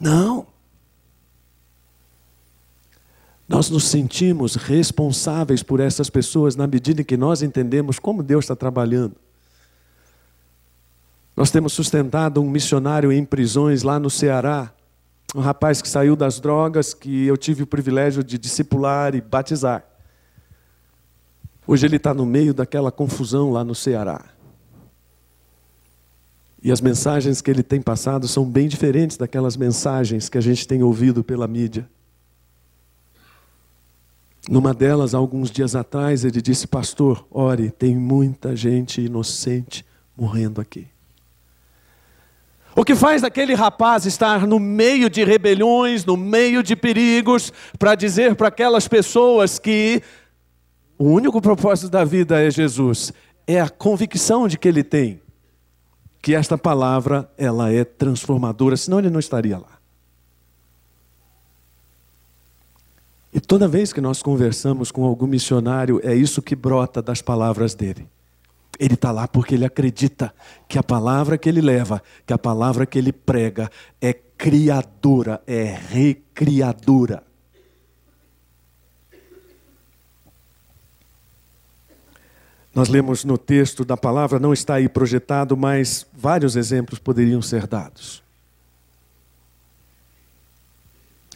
Não. 0.00 0.46
Nós 3.46 3.68
nos 3.68 3.84
sentimos 3.84 4.54
responsáveis 4.54 5.62
por 5.62 5.80
essas 5.80 6.08
pessoas 6.08 6.56
na 6.56 6.66
medida 6.66 7.02
em 7.02 7.04
que 7.04 7.18
nós 7.18 7.42
entendemos 7.42 7.98
como 7.98 8.22
Deus 8.22 8.46
está 8.46 8.56
trabalhando. 8.56 9.16
Nós 11.36 11.50
temos 11.50 11.74
sustentado 11.74 12.40
um 12.40 12.48
missionário 12.48 13.12
em 13.12 13.22
prisões 13.22 13.82
lá 13.82 13.98
no 13.98 14.08
Ceará, 14.08 14.72
um 15.34 15.40
rapaz 15.40 15.80
que 15.80 15.88
saiu 15.88 16.16
das 16.16 16.40
drogas, 16.40 16.92
que 16.92 17.26
eu 17.26 17.36
tive 17.36 17.62
o 17.62 17.66
privilégio 17.66 18.22
de 18.24 18.36
discipular 18.38 19.14
e 19.14 19.20
batizar. 19.20 19.84
Hoje 21.66 21.86
ele 21.86 21.96
está 21.96 22.12
no 22.12 22.26
meio 22.26 22.52
daquela 22.52 22.90
confusão 22.90 23.52
lá 23.52 23.62
no 23.62 23.74
Ceará. 23.74 24.24
E 26.62 26.70
as 26.70 26.80
mensagens 26.80 27.40
que 27.40 27.50
ele 27.50 27.62
tem 27.62 27.80
passado 27.80 28.28
são 28.28 28.44
bem 28.44 28.68
diferentes 28.68 29.16
daquelas 29.16 29.56
mensagens 29.56 30.28
que 30.28 30.36
a 30.36 30.40
gente 30.40 30.66
tem 30.66 30.82
ouvido 30.82 31.24
pela 31.24 31.46
mídia. 31.46 31.88
Numa 34.48 34.74
delas, 34.74 35.14
alguns 35.14 35.50
dias 35.50 35.76
atrás, 35.76 36.24
ele 36.24 36.42
disse: 36.42 36.66
Pastor, 36.66 37.26
ore, 37.30 37.70
tem 37.70 37.96
muita 37.96 38.56
gente 38.56 39.00
inocente 39.00 39.86
morrendo 40.16 40.60
aqui. 40.60 40.88
O 42.74 42.84
que 42.84 42.94
faz 42.94 43.24
aquele 43.24 43.54
rapaz 43.54 44.06
estar 44.06 44.46
no 44.46 44.58
meio 44.58 45.10
de 45.10 45.24
rebeliões, 45.24 46.04
no 46.04 46.16
meio 46.16 46.62
de 46.62 46.76
perigos, 46.76 47.52
para 47.78 47.94
dizer 47.94 48.36
para 48.36 48.48
aquelas 48.48 48.86
pessoas 48.86 49.58
que 49.58 50.02
o 50.96 51.04
único 51.04 51.40
propósito 51.40 51.90
da 51.90 52.04
vida 52.04 52.40
é 52.40 52.50
Jesus, 52.50 53.12
é 53.46 53.60
a 53.60 53.68
convicção 53.68 54.46
de 54.46 54.56
que 54.56 54.68
ele 54.68 54.84
tem 54.84 55.20
que 56.22 56.34
esta 56.34 56.58
palavra 56.58 57.30
ela 57.38 57.72
é 57.72 57.84
transformadora, 57.84 58.76
senão 58.76 58.98
ele 58.98 59.10
não 59.10 59.20
estaria 59.20 59.58
lá. 59.58 59.78
E 63.32 63.40
toda 63.40 63.68
vez 63.68 63.92
que 63.92 64.00
nós 64.00 64.22
conversamos 64.22 64.90
com 64.90 65.04
algum 65.04 65.26
missionário, 65.26 66.00
é 66.02 66.14
isso 66.14 66.42
que 66.42 66.56
brota 66.56 67.00
das 67.00 67.22
palavras 67.22 67.74
dele. 67.74 68.08
Ele 68.80 68.94
está 68.94 69.12
lá 69.12 69.28
porque 69.28 69.54
ele 69.54 69.66
acredita 69.66 70.34
que 70.66 70.78
a 70.78 70.82
palavra 70.82 71.36
que 71.36 71.46
ele 71.46 71.60
leva, 71.60 72.02
que 72.26 72.32
a 72.32 72.38
palavra 72.38 72.86
que 72.86 72.98
ele 72.98 73.12
prega 73.12 73.70
é 74.00 74.14
criadora, 74.14 75.42
é 75.46 75.64
recriadora. 75.64 77.22
Nós 82.74 82.88
lemos 82.88 83.22
no 83.22 83.36
texto 83.36 83.84
da 83.84 83.98
palavra, 83.98 84.38
não 84.38 84.54
está 84.54 84.76
aí 84.76 84.88
projetado, 84.88 85.58
mas 85.58 86.06
vários 86.14 86.56
exemplos 86.56 86.98
poderiam 86.98 87.42
ser 87.42 87.66
dados. 87.66 88.22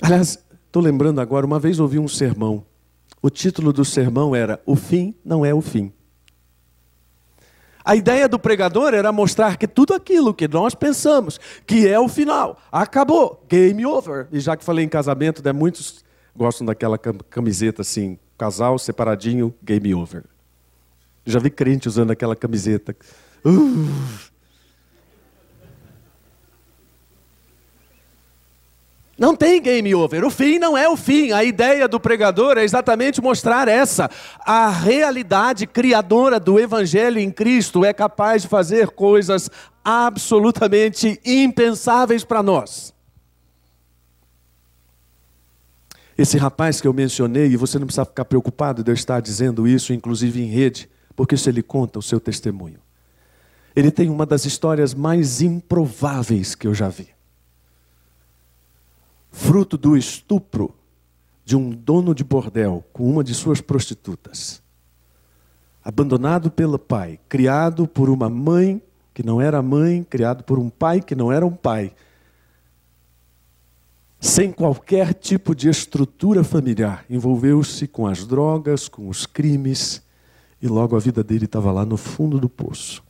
Aliás, 0.00 0.38
estou 0.64 0.83
lembrando 0.83 1.20
agora, 1.20 1.44
uma 1.44 1.61
vez 1.61 1.78
ouvi 1.78 1.98
um 1.98 2.09
sermão. 2.09 2.64
O 3.20 3.28
título 3.28 3.70
do 3.70 3.85
sermão 3.85 4.35
era 4.35 4.62
O 4.64 4.76
fim 4.76 5.14
não 5.22 5.44
é 5.44 5.52
o 5.52 5.61
fim. 5.61 5.92
A 7.84 7.94
ideia 7.94 8.26
do 8.26 8.38
pregador 8.38 8.94
era 8.94 9.12
mostrar 9.12 9.58
que 9.58 9.68
tudo 9.68 9.92
aquilo 9.92 10.32
que 10.32 10.48
nós 10.48 10.74
pensamos 10.74 11.38
que 11.66 11.86
é 11.86 12.00
o 12.00 12.08
final, 12.08 12.58
acabou, 12.72 13.44
game 13.48 13.84
over. 13.84 14.26
E 14.32 14.40
já 14.40 14.56
que 14.56 14.64
falei 14.64 14.84
em 14.84 14.88
casamento, 14.88 15.44
né, 15.44 15.52
muitos 15.52 16.02
gostam 16.34 16.66
daquela 16.66 16.96
camiseta 16.98 17.82
assim, 17.82 18.18
casal 18.38 18.78
separadinho, 18.78 19.54
game 19.62 19.94
over. 19.94 20.24
Já 21.26 21.38
vi 21.38 21.50
crente 21.50 21.86
usando 21.86 22.10
aquela 22.10 22.34
camiseta. 22.34 22.96
Uh. 23.44 24.32
Não 29.24 29.34
tem 29.34 29.58
game 29.58 29.94
over. 29.94 30.22
O 30.22 30.30
fim 30.30 30.58
não 30.58 30.76
é 30.76 30.87
o 30.87 30.98
fim. 30.98 31.32
A 31.32 31.42
ideia 31.42 31.88
do 31.88 31.98
pregador 31.98 32.58
é 32.58 32.62
exatamente 32.62 33.22
mostrar 33.22 33.68
essa. 33.68 34.10
A 34.40 34.68
realidade 34.68 35.66
criadora 35.66 36.38
do 36.38 36.60
Evangelho 36.60 37.18
em 37.18 37.30
Cristo 37.30 37.87
é 37.87 37.94
capaz 37.94 38.42
de 38.42 38.48
fazer 38.48 38.90
coisas 38.90 39.50
absolutamente 39.82 41.18
impensáveis 41.24 42.22
para 42.22 42.42
nós. 42.42 42.92
Esse 46.18 46.37
rapaz 46.37 46.82
que 46.82 46.87
eu 46.87 46.92
mencionei, 46.92 47.46
e 47.46 47.56
você 47.56 47.78
não 47.78 47.87
precisa 47.87 48.04
ficar 48.04 48.26
preocupado 48.26 48.84
de 48.84 48.90
eu 48.90 48.94
estar 48.94 49.22
dizendo 49.22 49.66
isso, 49.66 49.94
inclusive 49.94 50.42
em 50.42 50.48
rede, 50.48 50.87
porque 51.16 51.34
se 51.38 51.48
ele 51.48 51.62
conta 51.62 51.98
o 51.98 52.02
seu 52.02 52.20
testemunho. 52.20 52.78
Ele 53.74 53.90
tem 53.90 54.10
uma 54.10 54.26
das 54.26 54.44
histórias 54.44 54.92
mais 54.92 55.40
improváveis 55.40 56.54
que 56.54 56.66
eu 56.66 56.74
já 56.74 56.90
vi 56.90 57.13
fruto 59.34 59.76
do 59.76 59.96
estupro 59.96 60.72
de 61.44 61.56
um 61.56 61.70
dono 61.70 62.14
de 62.14 62.22
bordel 62.22 62.84
com 62.92 63.10
uma 63.10 63.24
de 63.24 63.34
suas 63.34 63.60
prostitutas. 63.60 64.62
Abandonado 65.84 66.52
pelo 66.52 66.78
pai, 66.78 67.18
criado 67.28 67.86
por 67.88 68.08
uma 68.08 68.30
mãe 68.30 68.80
que 69.12 69.24
não 69.24 69.40
era 69.40 69.60
mãe, 69.60 70.04
criado 70.04 70.44
por 70.44 70.56
um 70.56 70.70
pai 70.70 71.00
que 71.00 71.16
não 71.16 71.32
era 71.32 71.44
um 71.44 71.50
pai. 71.50 71.92
Sem 74.20 74.52
qualquer 74.52 75.12
tipo 75.12 75.52
de 75.52 75.68
estrutura 75.68 76.44
familiar, 76.44 77.04
envolveu-se 77.10 77.88
com 77.88 78.06
as 78.06 78.24
drogas, 78.24 78.88
com 78.88 79.08
os 79.08 79.26
crimes, 79.26 80.00
e 80.62 80.68
logo 80.68 80.96
a 80.96 81.00
vida 81.00 81.24
dele 81.24 81.44
estava 81.44 81.72
lá 81.72 81.84
no 81.84 81.96
fundo 81.96 82.38
do 82.38 82.48
poço. 82.48 83.02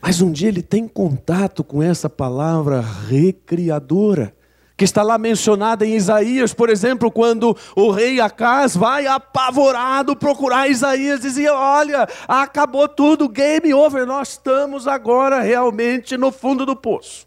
Mas 0.00 0.20
um 0.20 0.30
dia 0.30 0.48
ele 0.48 0.62
tem 0.62 0.86
contato 0.86 1.64
com 1.64 1.82
essa 1.82 2.08
palavra 2.08 2.80
recriadora, 2.80 4.34
que 4.76 4.84
está 4.84 5.02
lá 5.02 5.18
mencionada 5.18 5.84
em 5.84 5.96
Isaías, 5.96 6.54
por 6.54 6.70
exemplo, 6.70 7.10
quando 7.10 7.56
o 7.74 7.90
rei 7.90 8.20
Acaz 8.20 8.76
vai 8.76 9.08
apavorado 9.08 10.14
procurar 10.14 10.70
Isaías, 10.70 11.20
dizia: 11.20 11.52
Olha, 11.52 12.08
acabou 12.28 12.88
tudo, 12.88 13.28
game 13.28 13.74
over, 13.74 14.06
nós 14.06 14.30
estamos 14.30 14.86
agora 14.86 15.40
realmente 15.40 16.16
no 16.16 16.30
fundo 16.30 16.64
do 16.64 16.76
poço. 16.76 17.26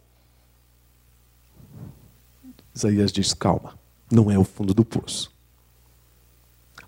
Isaías 2.73 3.11
diz: 3.11 3.33
Calma, 3.33 3.77
não 4.09 4.31
é 4.31 4.39
o 4.39 4.45
fundo 4.45 4.73
do 4.73 4.85
poço. 4.85 5.30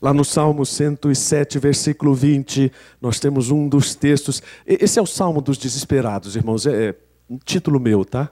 Lá 0.04 0.14
no 0.14 0.26
Salmo 0.26 0.66
107, 0.66 1.58
versículo 1.60 2.14
20, 2.14 2.70
nós 3.02 3.22
temos 3.22 3.50
um 3.52 3.70
dos 3.70 3.96
textos. 3.96 4.44
Esse 4.68 5.00
é 5.00 5.02
o 5.02 5.06
Salmo 5.06 5.40
dos 5.40 5.58
Desesperados, 5.58 6.36
irmãos. 6.36 6.68
É 6.68 6.94
um 7.30 7.38
título 7.38 7.80
meu, 7.80 8.04
tá? 8.04 8.30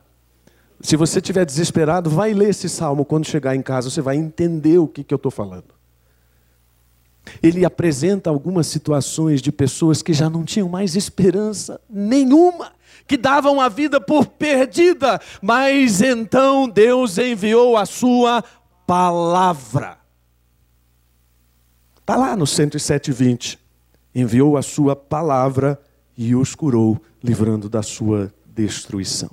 Se 0.81 0.97
você 0.97 1.19
estiver 1.19 1.45
desesperado, 1.45 2.09
vai 2.09 2.33
ler 2.33 2.49
esse 2.49 2.67
salmo. 2.67 3.05
Quando 3.05 3.25
chegar 3.25 3.55
em 3.55 3.61
casa, 3.61 3.89
você 3.89 4.01
vai 4.01 4.17
entender 4.17 4.79
o 4.79 4.87
que, 4.87 5.01
que 5.01 5.13
eu 5.13 5.15
estou 5.15 5.31
falando. 5.31 5.73
Ele 7.41 7.63
apresenta 7.63 8.29
algumas 8.29 8.67
situações 8.67 9.41
de 9.41 9.49
pessoas 9.49 10.01
que 10.01 10.11
já 10.11 10.29
não 10.29 10.43
tinham 10.43 10.67
mais 10.67 10.97
esperança 10.97 11.79
nenhuma, 11.89 12.73
que 13.07 13.15
davam 13.15 13.61
a 13.61 13.69
vida 13.69 14.01
por 14.01 14.25
perdida, 14.25 15.21
mas 15.41 16.01
então 16.01 16.67
Deus 16.67 17.17
enviou 17.17 17.77
a 17.77 17.85
sua 17.85 18.43
palavra. 18.85 20.00
Está 22.01 22.15
lá 22.15 22.35
no 22.35 22.45
107,20. 22.45 23.57
Enviou 24.13 24.57
a 24.57 24.61
sua 24.61 24.95
palavra 24.95 25.79
e 26.17 26.35
os 26.35 26.53
curou, 26.53 27.01
livrando 27.23 27.69
da 27.69 27.81
sua 27.81 28.33
destruição. 28.45 29.31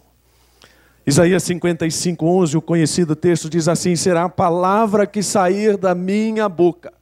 Isaías 1.05 1.43
55, 1.43 2.25
11, 2.25 2.57
o 2.59 2.63
conhecido 2.63 3.17
texto 3.17 3.49
diz 3.49 3.67
assim: 3.67 3.97
Será 3.97 4.25
a 4.25 4.29
palavra 4.29 5.07
que 5.07 5.23
sair 5.23 5.77
da 5.77 5.95
minha 5.95 6.49
boca. 6.49 6.93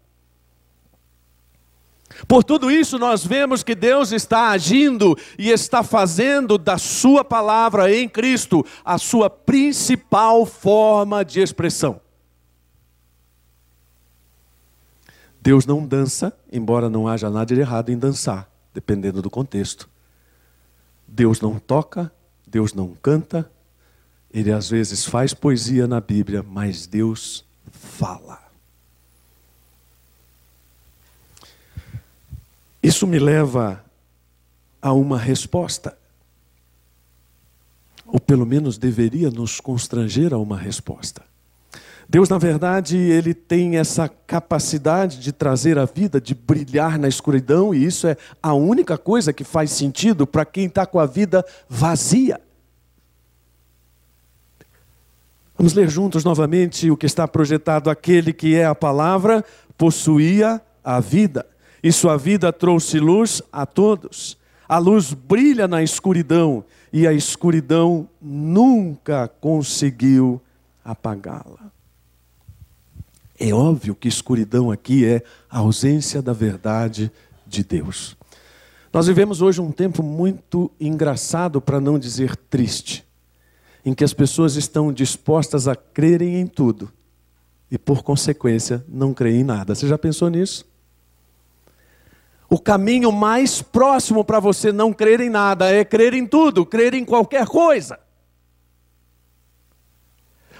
Por 2.26 2.42
tudo 2.42 2.70
isso, 2.70 2.98
nós 2.98 3.26
vemos 3.26 3.62
que 3.62 3.74
Deus 3.74 4.12
está 4.12 4.50
agindo 4.50 5.18
e 5.36 5.50
está 5.50 5.82
fazendo 5.82 6.56
da 6.56 6.78
Sua 6.78 7.24
palavra 7.24 7.92
em 7.94 8.08
Cristo 8.08 8.64
a 8.84 8.96
sua 8.96 9.28
principal 9.28 10.46
forma 10.46 11.24
de 11.24 11.40
expressão. 11.40 12.00
Deus 15.46 15.64
não 15.64 15.86
dança, 15.86 16.36
embora 16.52 16.90
não 16.90 17.06
haja 17.06 17.30
nada 17.30 17.54
de 17.54 17.60
errado 17.60 17.90
em 17.90 17.96
dançar, 17.96 18.50
dependendo 18.74 19.22
do 19.22 19.30
contexto. 19.30 19.88
Deus 21.06 21.40
não 21.40 21.56
toca, 21.56 22.10
Deus 22.44 22.74
não 22.74 22.96
canta, 22.96 23.48
ele 24.34 24.50
às 24.50 24.68
vezes 24.68 25.04
faz 25.04 25.32
poesia 25.32 25.86
na 25.86 26.00
Bíblia, 26.00 26.42
mas 26.42 26.88
Deus 26.88 27.44
fala. 27.70 28.42
Isso 32.82 33.06
me 33.06 33.20
leva 33.20 33.84
a 34.82 34.92
uma 34.92 35.16
resposta. 35.16 35.96
Ou 38.04 38.18
pelo 38.18 38.44
menos 38.44 38.78
deveria 38.78 39.30
nos 39.30 39.60
constranger 39.60 40.34
a 40.34 40.38
uma 40.38 40.58
resposta. 40.58 41.22
Deus, 42.08 42.28
na 42.28 42.38
verdade, 42.38 42.96
ele 42.96 43.34
tem 43.34 43.78
essa 43.78 44.08
capacidade 44.08 45.18
de 45.18 45.32
trazer 45.32 45.76
a 45.76 45.84
vida, 45.84 46.20
de 46.20 46.34
brilhar 46.34 46.98
na 46.98 47.08
escuridão, 47.08 47.74
e 47.74 47.84
isso 47.84 48.06
é 48.06 48.16
a 48.40 48.54
única 48.54 48.96
coisa 48.96 49.32
que 49.32 49.42
faz 49.42 49.72
sentido 49.72 50.24
para 50.24 50.44
quem 50.44 50.66
está 50.66 50.86
com 50.86 51.00
a 51.00 51.06
vida 51.06 51.44
vazia. 51.68 52.40
Vamos 55.58 55.72
ler 55.72 55.88
juntos 55.88 56.22
novamente 56.22 56.90
o 56.90 56.96
que 56.96 57.06
está 57.06 57.26
projetado: 57.26 57.90
aquele 57.90 58.32
que 58.32 58.54
é 58.54 58.64
a 58.64 58.74
palavra 58.74 59.44
possuía 59.76 60.60
a 60.84 61.00
vida, 61.00 61.44
e 61.82 61.90
sua 61.90 62.16
vida 62.16 62.52
trouxe 62.52 63.00
luz 63.00 63.42
a 63.52 63.66
todos. 63.66 64.38
A 64.68 64.78
luz 64.78 65.12
brilha 65.12 65.66
na 65.66 65.82
escuridão, 65.82 66.64
e 66.92 67.04
a 67.06 67.12
escuridão 67.12 68.08
nunca 68.20 69.28
conseguiu 69.40 70.40
apagá-la. 70.84 71.75
É 73.38 73.52
óbvio 73.52 73.94
que 73.94 74.08
escuridão 74.08 74.70
aqui 74.70 75.04
é 75.04 75.22
a 75.50 75.58
ausência 75.58 76.22
da 76.22 76.32
verdade 76.32 77.10
de 77.46 77.62
Deus. 77.62 78.16
Nós 78.92 79.06
vivemos 79.06 79.42
hoje 79.42 79.60
um 79.60 79.70
tempo 79.70 80.02
muito 80.02 80.70
engraçado, 80.80 81.60
para 81.60 81.78
não 81.78 81.98
dizer 81.98 82.34
triste, 82.34 83.04
em 83.84 83.92
que 83.92 84.02
as 84.02 84.14
pessoas 84.14 84.56
estão 84.56 84.92
dispostas 84.92 85.68
a 85.68 85.76
crerem 85.76 86.40
em 86.40 86.46
tudo 86.46 86.90
e, 87.70 87.76
por 87.76 88.02
consequência, 88.02 88.82
não 88.88 89.12
creem 89.12 89.40
em 89.40 89.44
nada. 89.44 89.74
Você 89.74 89.86
já 89.86 89.98
pensou 89.98 90.30
nisso? 90.30 90.64
O 92.48 92.58
caminho 92.58 93.12
mais 93.12 93.60
próximo 93.60 94.24
para 94.24 94.40
você 94.40 94.72
não 94.72 94.92
crer 94.92 95.20
em 95.20 95.28
nada 95.28 95.70
é 95.70 95.84
crer 95.84 96.14
em 96.14 96.24
tudo, 96.26 96.64
crer 96.64 96.94
em 96.94 97.04
qualquer 97.04 97.46
coisa. 97.46 97.98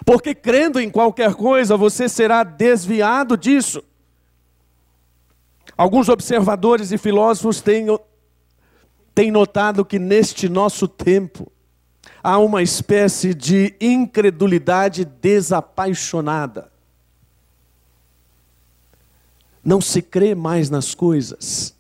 Porque 0.07 0.37
crendo 0.37 0.79
em 0.79 0.89
qualquer 0.89 1.35
coisa, 1.35 1.77
você 1.77 2.09
será 2.09 2.45
desviado 2.45 3.37
disso. 3.37 3.83
Alguns 5.77 6.09
observadores 6.09 6.93
e 6.93 6.97
filósofos 6.97 7.61
têm, 7.61 7.87
têm 9.13 9.33
notado 9.33 9.85
que 9.85 9.99
neste 9.99 10.49
nosso 10.49 10.87
tempo, 10.87 11.51
há 12.23 12.39
uma 12.39 12.63
espécie 12.63 13.35
de 13.35 13.75
incredulidade 13.81 15.05
desapaixonada. 15.05 16.71
Não 19.63 19.81
se 19.81 20.01
crê 20.01 20.37
mais 20.37 20.71
nas 20.71 20.95
coisas. 20.95 21.76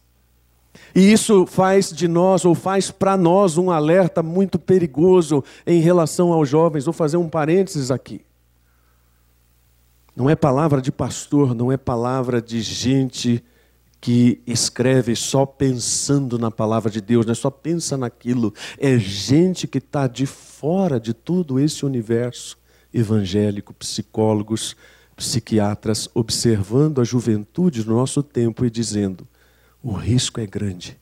E 0.96 1.12
isso 1.12 1.44
faz 1.44 1.92
de 1.92 2.08
nós, 2.08 2.46
ou 2.46 2.54
faz 2.54 2.90
para 2.90 3.18
nós, 3.18 3.58
um 3.58 3.70
alerta 3.70 4.22
muito 4.22 4.58
perigoso 4.58 5.44
em 5.66 5.78
relação 5.78 6.32
aos 6.32 6.48
jovens. 6.48 6.86
Vou 6.86 6.94
fazer 6.94 7.18
um 7.18 7.28
parênteses 7.28 7.90
aqui. 7.90 8.22
Não 10.16 10.30
é 10.30 10.34
palavra 10.34 10.80
de 10.80 10.90
pastor, 10.90 11.54
não 11.54 11.70
é 11.70 11.76
palavra 11.76 12.40
de 12.40 12.62
gente 12.62 13.44
que 14.00 14.40
escreve 14.46 15.14
só 15.14 15.44
pensando 15.44 16.38
na 16.38 16.50
palavra 16.50 16.90
de 16.90 17.02
Deus, 17.02 17.26
não 17.26 17.32
é 17.32 17.34
só 17.34 17.50
pensa 17.50 17.98
naquilo. 17.98 18.54
É 18.78 18.98
gente 18.98 19.66
que 19.66 19.76
está 19.76 20.06
de 20.06 20.24
fora 20.24 20.98
de 20.98 21.12
todo 21.12 21.60
esse 21.60 21.84
universo 21.84 22.56
evangélico, 22.94 23.74
psicólogos, 23.74 24.74
psiquiatras, 25.14 26.08
observando 26.14 27.02
a 27.02 27.04
juventude 27.04 27.86
no 27.86 27.96
nosso 27.96 28.22
tempo 28.22 28.64
e 28.64 28.70
dizendo: 28.70 29.28
o 29.86 29.92
risco 29.92 30.40
é 30.40 30.46
grande. 30.46 30.98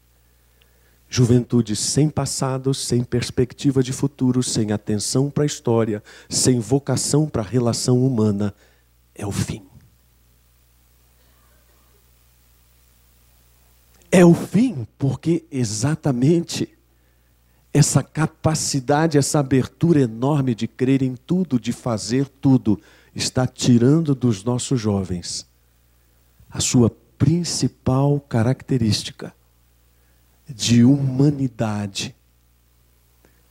Juventude 1.08 1.74
sem 1.74 2.10
passado, 2.10 2.74
sem 2.74 3.02
perspectiva 3.02 3.82
de 3.82 3.94
futuro, 3.94 4.42
sem 4.42 4.72
atenção 4.72 5.30
para 5.30 5.44
a 5.44 5.46
história, 5.46 6.02
sem 6.28 6.60
vocação 6.60 7.26
para 7.26 7.40
a 7.40 7.46
relação 7.46 8.04
humana 8.04 8.54
é 9.14 9.26
o 9.26 9.32
fim. 9.32 9.62
É 14.12 14.22
o 14.22 14.34
fim 14.34 14.86
porque 14.98 15.46
exatamente 15.50 16.68
essa 17.72 18.02
capacidade, 18.02 19.16
essa 19.16 19.38
abertura 19.38 20.02
enorme 20.02 20.54
de 20.54 20.68
crer 20.68 21.02
em 21.02 21.16
tudo, 21.16 21.58
de 21.58 21.72
fazer 21.72 22.28
tudo, 22.28 22.78
está 23.14 23.46
tirando 23.46 24.14
dos 24.14 24.44
nossos 24.44 24.78
jovens 24.78 25.46
a 26.50 26.60
sua 26.60 26.88
principal 27.24 28.20
característica 28.20 29.34
de 30.46 30.84
humanidade 30.84 32.14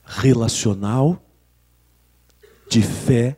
relacional, 0.05 1.19
de 2.69 2.83
fé 2.83 3.35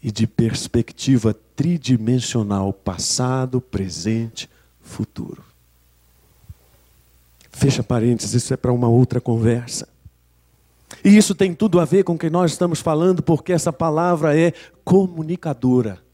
e 0.00 0.12
de 0.12 0.28
perspectiva 0.28 1.34
tridimensional, 1.56 2.72
passado, 2.72 3.60
presente, 3.60 4.48
futuro. 4.80 5.42
Fecha 7.50 7.82
parênteses, 7.82 8.34
isso 8.34 8.54
é 8.54 8.56
para 8.56 8.72
uma 8.72 8.86
outra 8.86 9.20
conversa. 9.20 9.88
E 11.04 11.16
isso 11.16 11.34
tem 11.34 11.52
tudo 11.52 11.80
a 11.80 11.84
ver 11.84 12.04
com 12.04 12.12
o 12.12 12.18
que 12.18 12.30
nós 12.30 12.52
estamos 12.52 12.80
falando, 12.80 13.24
porque 13.24 13.52
essa 13.52 13.72
palavra 13.72 14.38
é 14.38 14.52
comunicadora. 14.84 16.04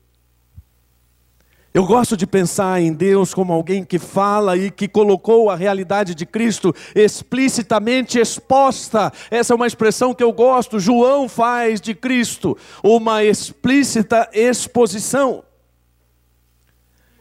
Eu 1.73 1.87
gosto 1.87 2.17
de 2.17 2.27
pensar 2.27 2.81
em 2.81 2.93
Deus 2.93 3.33
como 3.33 3.53
alguém 3.53 3.85
que 3.85 3.97
fala 3.97 4.57
e 4.57 4.73
que 4.73 4.89
colocou 4.89 5.49
a 5.49 5.55
realidade 5.55 6.17
de 6.17 6.27
Cristo 6.27 6.75
explicitamente 6.97 8.19
exposta. 8.19 9.13
Essa 9.31 9.53
é 9.53 9.57
uma 9.57 9.69
expressão 9.69 10.13
que 10.13 10.25
eu 10.25 10.33
gosto. 10.33 10.81
João 10.81 11.29
faz 11.29 11.81
de 11.81 11.95
Cristo 11.95 12.59
uma 12.83 13.23
explícita 13.23 14.29
exposição. 14.33 15.45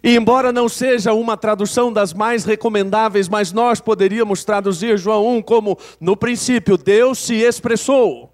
E 0.02 0.16
embora 0.16 0.52
não 0.52 0.68
seja 0.68 1.14
uma 1.14 1.38
tradução 1.38 1.94
das 1.94 2.12
mais 2.12 2.44
recomendáveis, 2.44 3.30
mas 3.30 3.52
nós 3.52 3.80
poderíamos 3.80 4.44
traduzir 4.44 4.98
João 4.98 5.38
1 5.38 5.42
como: 5.44 5.78
no 6.02 6.18
princípio, 6.18 6.76
Deus 6.76 7.20
se 7.20 7.36
expressou. 7.36 8.34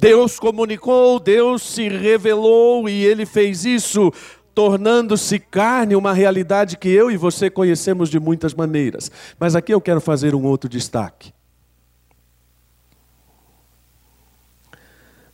Deus 0.00 0.38
comunicou, 0.38 1.20
Deus 1.20 1.62
se 1.62 1.88
revelou 1.88 2.88
e 2.88 3.04
ele 3.04 3.26
fez 3.26 3.66
isso 3.66 4.10
tornando-se 4.54 5.38
carne, 5.38 5.94
uma 5.94 6.12
realidade 6.12 6.76
que 6.76 6.88
eu 6.88 7.10
e 7.10 7.16
você 7.16 7.50
conhecemos 7.50 8.08
de 8.08 8.18
muitas 8.18 8.54
maneiras. 8.54 9.10
Mas 9.38 9.54
aqui 9.54 9.72
eu 9.72 9.80
quero 9.80 10.00
fazer 10.00 10.34
um 10.34 10.44
outro 10.44 10.68
destaque. 10.68 11.32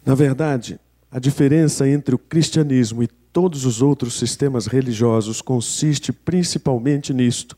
Na 0.05 0.15
verdade, 0.15 0.79
a 1.11 1.19
diferença 1.19 1.89
entre 1.89 2.15
o 2.15 2.19
cristianismo 2.19 3.03
e 3.03 3.09
todos 3.09 3.65
os 3.65 3.83
outros 3.83 4.15
sistemas 4.15 4.67
religiosos 4.67 5.41
consiste 5.41 6.13
principalmente 6.13 7.13
nisto. 7.15 7.57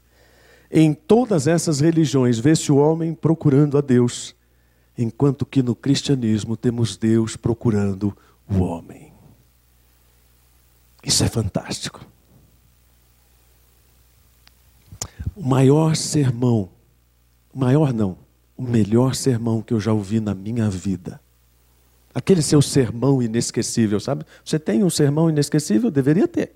Em 0.71 0.93
todas 0.93 1.47
essas 1.47 1.81
religiões 1.81 2.39
vê-se 2.39 2.71
o 2.71 2.77
homem 2.77 3.15
procurando 3.15 3.79
a 3.79 3.81
Deus 3.81 4.35
enquanto 4.99 5.47
que 5.47 5.63
no 5.63 5.77
cristianismo 5.77 6.57
temos 6.57 6.97
Deus 6.97 7.37
procurando 7.37 8.15
o 8.51 8.59
homem. 8.59 9.13
Isso 11.05 11.23
é 11.23 11.29
fantástico. 11.29 12.05
O 15.37 15.47
maior 15.47 15.95
sermão, 15.95 16.69
maior 17.55 17.93
não, 17.93 18.19
o 18.57 18.63
melhor 18.63 19.15
sermão 19.15 19.63
que 19.63 19.73
eu 19.73 19.79
já 19.79 19.93
ouvi 19.93 20.19
na 20.19 20.35
minha 20.35 20.69
vida. 20.69 21.21
Aquele 22.13 22.43
seu 22.43 22.61
sermão 22.61 23.23
inesquecível, 23.23 24.01
sabe? 24.01 24.27
Você 24.45 24.59
tem 24.59 24.83
um 24.83 24.91
sermão 24.91 25.31
inesquecível? 25.31 25.93
Deveria 25.93 26.27
ter. 26.27 26.53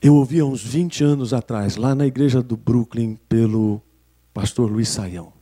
Eu 0.00 0.14
ouvi 0.14 0.38
há 0.38 0.44
uns 0.44 0.62
20 0.62 1.02
anos 1.02 1.34
atrás, 1.34 1.76
lá 1.76 1.94
na 1.96 2.06
igreja 2.06 2.40
do 2.40 2.56
Brooklyn, 2.56 3.18
pelo 3.28 3.82
pastor 4.32 4.70
Luiz 4.70 4.88
Saião. 4.88 5.32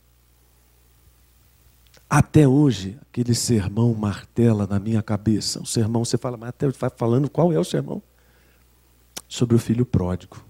Até 2.09 2.47
hoje, 2.47 2.97
aquele 3.09 3.35
sermão 3.35 3.93
martela 3.93 4.65
na 4.65 4.79
minha 4.79 5.01
cabeça. 5.03 5.61
O 5.61 5.65
sermão, 5.65 6.03
você 6.03 6.17
fala, 6.17 6.37
mas 6.37 6.49
até 6.49 6.67
vai 6.69 6.89
falando 6.89 7.29
qual 7.29 7.53
é 7.53 7.59
o 7.59 7.63
sermão? 7.63 8.01
Sobre 9.27 9.55
o 9.55 9.59
filho 9.59 9.85
pródigo. 9.85 10.43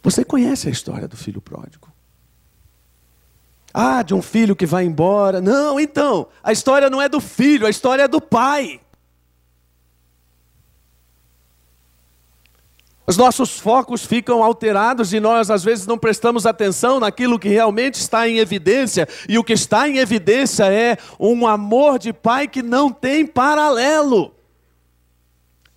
Você 0.00 0.24
conhece 0.24 0.68
a 0.68 0.70
história 0.70 1.08
do 1.08 1.16
filho 1.16 1.40
pródigo? 1.40 1.88
Ah, 3.74 4.02
de 4.02 4.14
um 4.14 4.22
filho 4.22 4.54
que 4.54 4.64
vai 4.64 4.84
embora. 4.84 5.40
Não, 5.40 5.78
então, 5.78 6.28
a 6.42 6.52
história 6.52 6.88
não 6.88 7.02
é 7.02 7.08
do 7.08 7.20
filho, 7.20 7.66
a 7.66 7.70
história 7.70 8.04
é 8.04 8.08
do 8.08 8.20
pai. 8.20 8.80
Os 13.08 13.16
nossos 13.16 13.58
focos 13.58 14.04
ficam 14.04 14.44
alterados 14.44 15.14
e 15.14 15.18
nós 15.18 15.50
às 15.50 15.64
vezes 15.64 15.86
não 15.86 15.96
prestamos 15.96 16.44
atenção 16.44 17.00
naquilo 17.00 17.38
que 17.38 17.48
realmente 17.48 17.94
está 17.94 18.28
em 18.28 18.36
evidência, 18.36 19.08
e 19.26 19.38
o 19.38 19.42
que 19.42 19.54
está 19.54 19.88
em 19.88 19.96
evidência 19.96 20.70
é 20.70 20.98
um 21.18 21.46
amor 21.46 21.98
de 21.98 22.12
pai 22.12 22.46
que 22.46 22.62
não 22.62 22.92
tem 22.92 23.26
paralelo. 23.26 24.34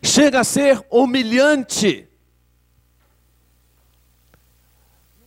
Chega 0.03 0.41
a 0.41 0.43
ser 0.43 0.83
humilhante. 0.91 2.05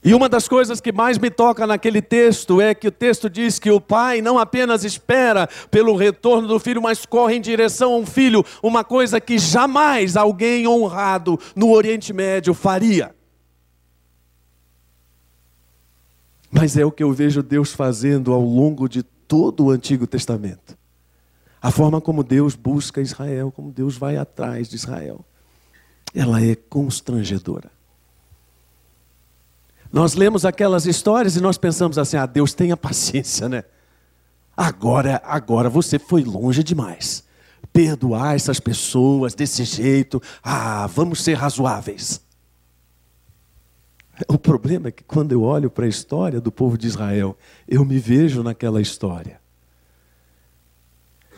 E 0.04 0.12
uma 0.12 0.28
das 0.28 0.46
coisas 0.46 0.82
que 0.82 0.92
mais 0.92 1.16
me 1.16 1.30
toca 1.30 1.66
naquele 1.66 2.02
texto 2.02 2.60
é 2.60 2.74
que 2.74 2.86
o 2.86 2.92
texto 2.92 3.30
diz 3.30 3.58
que 3.58 3.70
o 3.70 3.80
pai 3.80 4.20
não 4.20 4.38
apenas 4.38 4.84
espera 4.84 5.48
pelo 5.70 5.96
retorno 5.96 6.46
do 6.46 6.60
filho, 6.60 6.82
mas 6.82 7.06
corre 7.06 7.36
em 7.36 7.40
direção 7.40 7.94
a 7.94 7.96
um 7.96 8.04
filho, 8.04 8.44
uma 8.62 8.84
coisa 8.84 9.18
que 9.18 9.38
jamais 9.38 10.14
alguém 10.14 10.68
honrado 10.68 11.40
no 11.56 11.70
Oriente 11.70 12.12
Médio 12.12 12.52
faria. 12.52 13.14
Mas 16.50 16.76
é 16.76 16.84
o 16.84 16.92
que 16.92 17.02
eu 17.02 17.10
vejo 17.10 17.42
Deus 17.42 17.72
fazendo 17.72 18.30
ao 18.34 18.42
longo 18.42 18.86
de 18.86 19.02
todo 19.02 19.64
o 19.64 19.70
Antigo 19.70 20.06
Testamento. 20.06 20.76
A 21.62 21.70
forma 21.70 21.98
como 21.98 22.22
Deus 22.22 22.54
busca 22.54 23.00
Israel, 23.00 23.50
como 23.50 23.72
Deus 23.72 23.96
vai 23.96 24.18
atrás 24.18 24.68
de 24.68 24.76
Israel, 24.76 25.24
ela 26.14 26.44
é 26.44 26.54
constrangedora. 26.54 27.72
Nós 29.94 30.14
lemos 30.14 30.44
aquelas 30.44 30.86
histórias 30.86 31.36
e 31.36 31.40
nós 31.40 31.56
pensamos 31.56 31.98
assim: 31.98 32.16
ah, 32.16 32.26
Deus 32.26 32.52
tenha 32.52 32.76
paciência, 32.76 33.48
né? 33.48 33.62
Agora, 34.56 35.22
agora 35.24 35.70
você 35.70 36.00
foi 36.00 36.24
longe 36.24 36.64
demais. 36.64 37.22
Perdoar 37.72 38.34
essas 38.34 38.58
pessoas 38.58 39.36
desse 39.36 39.62
jeito, 39.62 40.20
ah, 40.42 40.88
vamos 40.88 41.22
ser 41.22 41.34
razoáveis. 41.34 42.20
O 44.26 44.36
problema 44.36 44.88
é 44.88 44.90
que 44.90 45.04
quando 45.04 45.30
eu 45.30 45.42
olho 45.42 45.70
para 45.70 45.84
a 45.84 45.88
história 45.88 46.40
do 46.40 46.50
povo 46.50 46.76
de 46.76 46.88
Israel, 46.88 47.38
eu 47.68 47.84
me 47.84 48.00
vejo 48.00 48.42
naquela 48.42 48.82
história. 48.82 49.40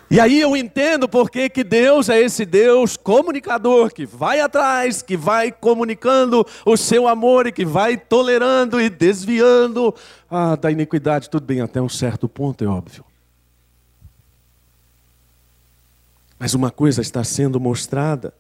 E 0.08 0.20
aí 0.20 0.40
eu 0.40 0.56
entendo 0.56 1.08
porque 1.08 1.48
que 1.48 1.64
Deus 1.64 2.08
é 2.08 2.20
esse 2.20 2.44
Deus 2.44 2.96
comunicador, 2.96 3.92
que 3.92 4.06
vai 4.06 4.40
atrás, 4.40 5.02
que 5.02 5.16
vai 5.16 5.50
comunicando 5.50 6.46
o 6.64 6.76
seu 6.76 7.08
amor 7.08 7.48
e 7.48 7.52
que 7.52 7.64
vai 7.64 7.96
tolerando 7.96 8.80
e 8.80 8.88
desviando 8.88 9.92
ah, 10.30 10.54
da 10.54 10.70
iniquidade. 10.70 11.28
Tudo 11.28 11.44
bem, 11.44 11.60
até 11.60 11.82
um 11.82 11.88
certo 11.88 12.28
ponto, 12.28 12.62
é 12.62 12.68
óbvio. 12.68 13.04
Mas 16.38 16.54
uma 16.54 16.70
coisa 16.70 17.00
está 17.00 17.24
sendo 17.24 17.58
mostrada: 17.58 18.32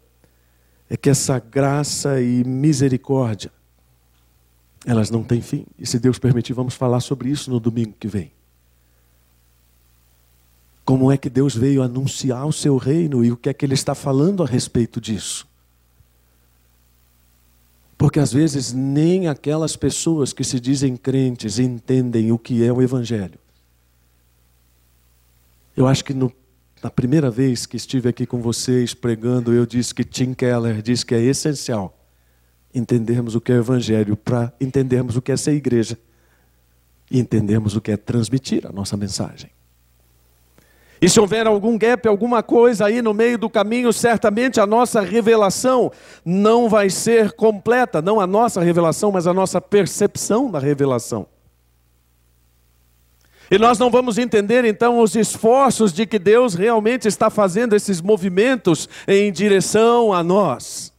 é 0.88 0.96
que 0.96 1.10
essa 1.10 1.40
graça 1.40 2.20
e 2.20 2.44
misericórdia 2.44 3.50
Elas 4.84 5.10
não 5.10 5.24
têm 5.24 5.40
fim. 5.40 5.66
E 5.76 5.84
se 5.84 5.98
Deus 5.98 6.16
permitir, 6.16 6.52
vamos 6.52 6.74
falar 6.74 7.00
sobre 7.00 7.28
isso 7.28 7.50
no 7.50 7.58
domingo 7.58 7.94
que 7.98 8.06
vem. 8.06 8.35
Como 10.86 11.10
é 11.10 11.16
que 11.16 11.28
Deus 11.28 11.56
veio 11.56 11.82
anunciar 11.82 12.46
o 12.46 12.52
seu 12.52 12.76
reino 12.76 13.24
e 13.24 13.32
o 13.32 13.36
que 13.36 13.48
é 13.48 13.52
que 13.52 13.66
ele 13.66 13.74
está 13.74 13.92
falando 13.92 14.44
a 14.44 14.46
respeito 14.46 15.00
disso? 15.00 15.44
Porque 17.98 18.20
às 18.20 18.32
vezes 18.32 18.72
nem 18.72 19.26
aquelas 19.26 19.74
pessoas 19.74 20.32
que 20.32 20.44
se 20.44 20.60
dizem 20.60 20.96
crentes 20.96 21.58
entendem 21.58 22.30
o 22.30 22.38
que 22.38 22.62
é 22.62 22.72
o 22.72 22.80
Evangelho. 22.80 23.40
Eu 25.76 25.88
acho 25.88 26.04
que 26.04 26.14
no, 26.14 26.32
na 26.80 26.88
primeira 26.88 27.32
vez 27.32 27.66
que 27.66 27.76
estive 27.76 28.08
aqui 28.08 28.24
com 28.24 28.40
vocês 28.40 28.94
pregando, 28.94 29.52
eu 29.52 29.66
disse 29.66 29.92
que 29.92 30.04
Tim 30.04 30.34
Keller 30.34 30.80
diz 30.82 31.02
que 31.02 31.16
é 31.16 31.20
essencial 31.20 31.98
entendermos 32.72 33.34
o 33.34 33.40
que 33.40 33.50
é 33.50 33.56
o 33.56 33.58
Evangelho 33.58 34.16
para 34.16 34.52
entendermos 34.60 35.16
o 35.16 35.22
que 35.22 35.32
é 35.32 35.36
ser 35.36 35.54
igreja 35.54 35.98
e 37.10 37.18
entendermos 37.18 37.74
o 37.74 37.80
que 37.80 37.90
é 37.90 37.96
transmitir 37.96 38.64
a 38.64 38.70
nossa 38.70 38.96
mensagem. 38.96 39.55
E 41.00 41.08
se 41.08 41.20
houver 41.20 41.46
algum 41.46 41.76
gap, 41.76 42.08
alguma 42.08 42.42
coisa 42.42 42.86
aí 42.86 43.02
no 43.02 43.12
meio 43.12 43.36
do 43.36 43.50
caminho, 43.50 43.92
certamente 43.92 44.60
a 44.60 44.66
nossa 44.66 45.00
revelação 45.00 45.92
não 46.24 46.68
vai 46.68 46.88
ser 46.88 47.32
completa. 47.32 48.00
Não 48.00 48.18
a 48.18 48.26
nossa 48.26 48.62
revelação, 48.62 49.12
mas 49.12 49.26
a 49.26 49.34
nossa 49.34 49.60
percepção 49.60 50.50
da 50.50 50.58
revelação. 50.58 51.26
E 53.50 53.58
nós 53.58 53.78
não 53.78 53.90
vamos 53.90 54.18
entender 54.18 54.64
então 54.64 54.98
os 54.98 55.14
esforços 55.14 55.92
de 55.92 56.04
que 56.04 56.18
Deus 56.18 56.54
realmente 56.54 57.06
está 57.06 57.30
fazendo 57.30 57.76
esses 57.76 58.00
movimentos 58.00 58.88
em 59.06 59.30
direção 59.30 60.12
a 60.12 60.22
nós. 60.22 60.92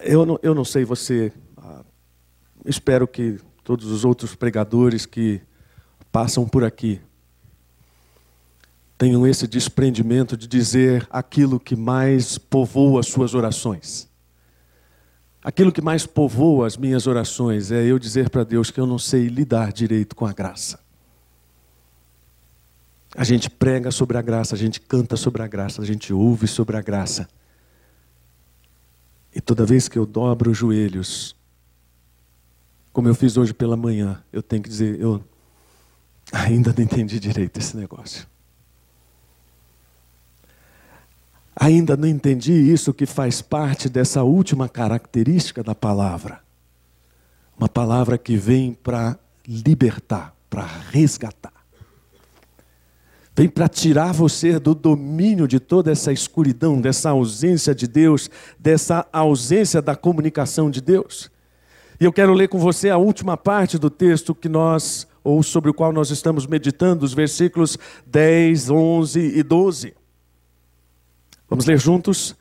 Eu 0.00 0.24
não, 0.24 0.38
eu 0.42 0.54
não 0.54 0.64
sei 0.64 0.84
você, 0.84 1.32
ah, 1.56 1.82
espero 2.64 3.06
que 3.06 3.38
todos 3.66 3.90
os 3.90 4.04
outros 4.04 4.36
pregadores 4.36 5.04
que 5.04 5.40
passam 6.12 6.46
por 6.46 6.62
aqui 6.62 7.00
tenham 8.96 9.26
esse 9.26 9.44
desprendimento 9.48 10.36
de 10.36 10.46
dizer 10.46 11.04
aquilo 11.10 11.58
que 11.58 11.74
mais 11.74 12.38
povoa 12.38 13.00
as 13.00 13.08
suas 13.08 13.34
orações. 13.34 14.08
Aquilo 15.42 15.72
que 15.72 15.82
mais 15.82 16.06
povoa 16.06 16.68
as 16.68 16.76
minhas 16.76 17.08
orações 17.08 17.72
é 17.72 17.84
eu 17.84 17.98
dizer 17.98 18.30
para 18.30 18.44
Deus 18.44 18.70
que 18.70 18.78
eu 18.78 18.86
não 18.86 19.00
sei 19.00 19.26
lidar 19.26 19.72
direito 19.72 20.14
com 20.14 20.24
a 20.24 20.32
graça. 20.32 20.78
A 23.16 23.24
gente 23.24 23.50
prega 23.50 23.90
sobre 23.90 24.16
a 24.16 24.22
graça, 24.22 24.54
a 24.54 24.58
gente 24.58 24.80
canta 24.80 25.16
sobre 25.16 25.42
a 25.42 25.48
graça, 25.48 25.82
a 25.82 25.84
gente 25.84 26.12
ouve 26.12 26.46
sobre 26.46 26.76
a 26.76 26.80
graça. 26.80 27.28
E 29.34 29.40
toda 29.40 29.66
vez 29.66 29.88
que 29.88 29.98
eu 29.98 30.06
dobro 30.06 30.52
os 30.52 30.56
joelhos 30.56 31.35
como 32.96 33.08
eu 33.08 33.14
fiz 33.14 33.36
hoje 33.36 33.52
pela 33.52 33.76
manhã, 33.76 34.22
eu 34.32 34.42
tenho 34.42 34.62
que 34.62 34.70
dizer, 34.70 34.98
eu 34.98 35.22
ainda 36.32 36.72
não 36.74 36.82
entendi 36.82 37.20
direito 37.20 37.58
esse 37.58 37.76
negócio. 37.76 38.26
Ainda 41.54 41.94
não 41.94 42.08
entendi 42.08 42.54
isso 42.54 42.94
que 42.94 43.04
faz 43.04 43.42
parte 43.42 43.90
dessa 43.90 44.22
última 44.22 44.66
característica 44.66 45.62
da 45.62 45.74
palavra. 45.74 46.40
Uma 47.58 47.68
palavra 47.68 48.16
que 48.16 48.34
vem 48.34 48.72
para 48.72 49.18
libertar, 49.46 50.34
para 50.48 50.64
resgatar. 50.90 51.52
Vem 53.36 53.50
para 53.50 53.68
tirar 53.68 54.12
você 54.12 54.58
do 54.58 54.74
domínio 54.74 55.46
de 55.46 55.60
toda 55.60 55.92
essa 55.92 56.14
escuridão, 56.14 56.80
dessa 56.80 57.10
ausência 57.10 57.74
de 57.74 57.86
Deus, 57.86 58.30
dessa 58.58 59.06
ausência 59.12 59.82
da 59.82 59.94
comunicação 59.94 60.70
de 60.70 60.80
Deus. 60.80 61.30
E 61.98 62.04
eu 62.04 62.12
quero 62.12 62.34
ler 62.34 62.48
com 62.48 62.58
você 62.58 62.90
a 62.90 62.98
última 62.98 63.36
parte 63.36 63.78
do 63.78 63.88
texto 63.88 64.34
que 64.34 64.48
nós, 64.48 65.06
ou 65.24 65.42
sobre 65.42 65.70
o 65.70 65.74
qual 65.74 65.92
nós 65.92 66.10
estamos 66.10 66.46
meditando, 66.46 67.04
os 67.04 67.14
versículos 67.14 67.78
10, 68.06 68.70
11 68.70 69.38
e 69.38 69.42
12. 69.42 69.94
Vamos 71.48 71.64
ler 71.64 71.78
juntos? 71.78 72.36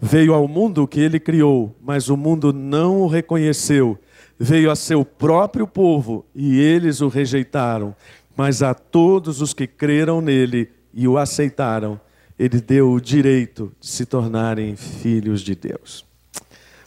Veio 0.00 0.32
ao 0.32 0.46
mundo 0.46 0.86
que 0.86 1.00
ele 1.00 1.18
criou, 1.18 1.74
mas 1.82 2.08
o 2.08 2.16
mundo 2.16 2.52
não 2.52 3.02
o 3.02 3.06
reconheceu. 3.06 3.98
Veio 4.38 4.70
a 4.70 4.76
seu 4.76 5.04
próprio 5.04 5.66
povo 5.66 6.24
e 6.34 6.58
eles 6.58 7.00
o 7.00 7.08
rejeitaram. 7.08 7.94
Mas 8.36 8.62
a 8.62 8.72
todos 8.72 9.42
os 9.42 9.52
que 9.52 9.66
creram 9.66 10.20
nele 10.20 10.70
e 10.94 11.06
o 11.06 11.18
aceitaram, 11.18 12.00
ele 12.38 12.60
deu 12.60 12.92
o 12.92 13.00
direito 13.00 13.72
de 13.78 13.86
se 13.86 14.06
tornarem 14.06 14.76
filhos 14.76 15.42
de 15.42 15.54
Deus. 15.54 16.09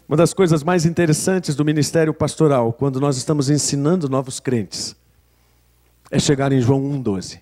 Uma 0.08 0.18
das 0.18 0.34
coisas 0.34 0.64
mais 0.64 0.86
interessantes 0.86 1.56
do 1.56 1.64
ministério 1.64 2.14
pastoral, 2.14 2.74
quando 2.74 3.00
nós 3.00 3.18
estamos 3.18 3.50
ensinando 3.50 4.10
novos 4.10 4.40
crentes, 4.40 4.96
é 6.12 6.20
chegar 6.20 6.52
em 6.52 6.62
João 6.62 6.82
1,12. 7.02 7.40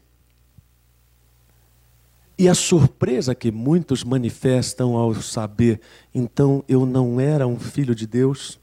E 2.38 2.48
a 2.48 2.56
surpresa 2.56 3.36
que 3.36 3.52
muitos 3.52 4.04
manifestam 4.04 4.96
ao 4.96 5.14
saber, 5.16 5.82
então 6.14 6.64
eu 6.68 6.86
não 6.86 7.20
era 7.20 7.46
um 7.46 7.60
filho 7.60 7.94
de 7.94 8.08
Deus. 8.08 8.60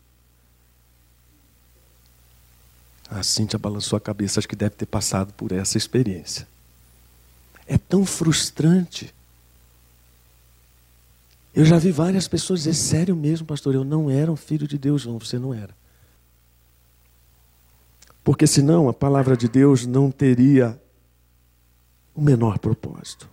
A 3.10 3.22
Cíntia 3.22 3.58
balançou 3.58 3.96
a 3.96 4.00
cabeça, 4.00 4.40
acho 4.40 4.48
que 4.48 4.56
deve 4.56 4.74
ter 4.74 4.86
passado 4.86 5.32
por 5.32 5.52
essa 5.52 5.76
experiência. 5.78 6.46
É 7.66 7.76
tão 7.78 8.04
frustrante 8.04 9.14
eu 11.58 11.64
já 11.64 11.76
vi 11.76 11.90
várias 11.90 12.28
pessoas 12.28 12.60
dizer, 12.60 12.74
sério 12.74 13.16
mesmo, 13.16 13.44
pastor, 13.44 13.74
eu 13.74 13.82
não 13.82 14.08
era 14.08 14.30
um 14.30 14.36
filho 14.36 14.68
de 14.68 14.78
Deus. 14.78 15.04
Não, 15.04 15.18
você 15.18 15.40
não 15.40 15.52
era. 15.52 15.74
Porque 18.22 18.46
senão 18.46 18.88
a 18.88 18.94
palavra 18.94 19.36
de 19.36 19.48
Deus 19.48 19.84
não 19.84 20.08
teria 20.08 20.80
o 22.14 22.22
menor 22.22 22.60
propósito. 22.60 23.28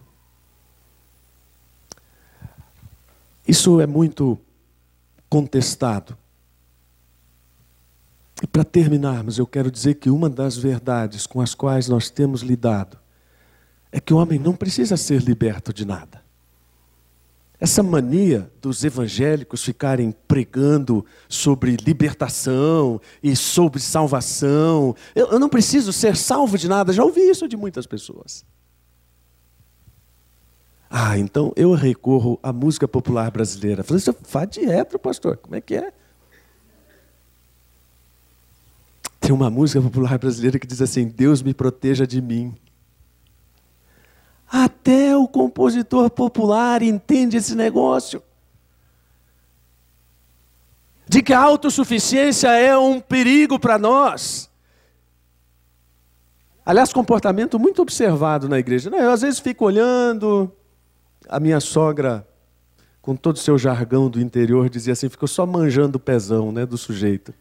Isso 3.48 3.80
é 3.80 3.86
muito 3.86 4.40
contestado. 5.30 6.18
E 8.42 8.48
para 8.48 8.64
terminarmos, 8.64 9.38
eu 9.38 9.46
quero 9.46 9.70
dizer 9.70 10.00
que 10.00 10.10
uma 10.10 10.32
das 10.32 10.58
verdades 10.58 11.28
com 11.28 11.42
as 11.42 11.54
quais 11.54 11.88
nós 11.88 12.10
temos 12.10 12.42
lidado 12.42 12.98
é 13.92 14.00
que 14.00 14.16
o 14.16 14.18
homem 14.18 14.40
não 14.40 14.56
precisa 14.56 14.98
ser 14.98 15.22
liberto 15.22 15.72
de 15.72 15.86
nada. 15.86 16.25
Essa 17.60 17.82
mania 17.82 18.52
dos 18.62 18.84
evangélicos 18.84 19.64
ficarem 19.64 20.14
pregando 20.28 21.06
sobre 21.30 21.78
libertação 21.78 23.00
e 23.24 23.36
sobre 23.36 23.80
salvação. 23.80 24.96
Eu, 25.16 25.40
não 25.40 25.48
preciso 25.48 25.94
ser 25.94 26.18
salvo 26.18 26.58
de 26.58 26.68
nada, 26.68 26.92
já 26.92 27.04
ouvi 27.04 27.22
isso 27.22 27.48
de 27.48 27.56
muitas 27.56 27.88
pessoas. 27.88 28.46
Ah, 30.90 31.18
então 31.18 31.54
eu 31.56 31.74
recorro 31.74 32.40
à 32.44 32.52
música 32.52 32.88
popular 32.88 33.32
brasileira. 33.32 33.84
Falei, 33.84 34.02
você 34.02 34.14
faz 34.14 34.50
dieta, 34.50 35.00
pastor, 35.00 35.38
como 35.38 35.56
é 35.56 35.62
que 35.62 35.76
é? 35.76 35.94
Tem 39.20 39.34
uma 39.34 39.50
música 39.50 39.82
popular 39.82 40.20
brasileira 40.20 40.60
que 40.60 40.68
diz 40.68 40.82
assim: 40.82 41.08
Deus 41.08 41.42
me 41.42 41.54
proteja 41.54 42.06
de 42.06 42.22
mim. 42.22 42.54
Até 44.58 45.14
o 45.18 45.28
compositor 45.28 46.10
popular 46.10 46.82
entende 46.82 47.36
esse 47.36 47.54
negócio. 47.54 48.24
De 51.06 51.22
que 51.22 51.34
a 51.34 51.42
autossuficiência 51.42 52.48
é 52.48 52.78
um 52.78 53.02
perigo 53.02 53.60
para 53.60 53.78
nós. 53.78 54.50
Aliás, 56.66 56.94
comportamento 56.94 57.60
muito 57.60 57.82
observado 57.82 58.48
na 58.48 58.58
igreja. 58.58 58.90
Eu 58.90 59.12
às 59.12 59.24
vezes 59.24 59.42
fico 59.42 59.66
olhando, 59.66 60.50
a 61.28 61.38
minha 61.38 61.60
sogra, 61.60 62.26
com 63.02 63.14
todo 63.14 63.36
o 63.36 63.40
seu 63.40 63.58
jargão 63.58 64.10
do 64.10 64.22
interior, 64.22 64.70
dizia 64.70 64.94
assim: 64.94 65.10
ficou 65.10 65.28
só 65.28 65.46
manjando 65.46 65.98
o 65.98 66.00
pezão 66.00 66.54
né, 66.54 66.66
do 66.66 66.78
sujeito. 66.78 67.34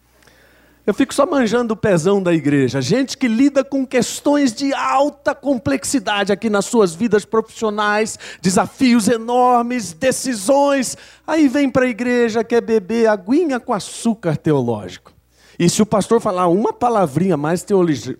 Eu 0.87 0.93
fico 0.93 1.15
só 1.15 1.25
manjando 1.25 1.73
o 1.73 1.77
pezão 1.77 2.23
da 2.23 2.35
igreja. 2.35 2.83
Gente 2.83 3.17
que 3.17 3.27
lida 3.27 3.65
com 3.65 3.87
questões 3.87 4.53
de 4.53 4.75
alta 4.75 5.35
complexidade 5.35 6.31
aqui 6.31 6.51
nas 6.51 6.67
suas 6.67 6.95
vidas 6.95 7.25
profissionais, 7.25 8.19
desafios 8.43 9.09
enormes, 9.09 9.95
decisões. 9.95 10.95
Aí 11.27 11.49
vem 11.49 11.71
para 11.71 11.87
a 11.87 11.89
igreja, 11.89 12.45
quer 12.45 12.61
beber 12.61 13.07
aguinha 13.07 13.59
com 13.59 13.73
açúcar 13.73 14.37
teológico. 14.37 15.15
E 15.59 15.71
se 15.71 15.81
o 15.81 15.87
pastor 15.87 16.21
falar 16.21 16.49
uma 16.49 16.73
palavrinha 16.73 17.37
mais 17.37 17.65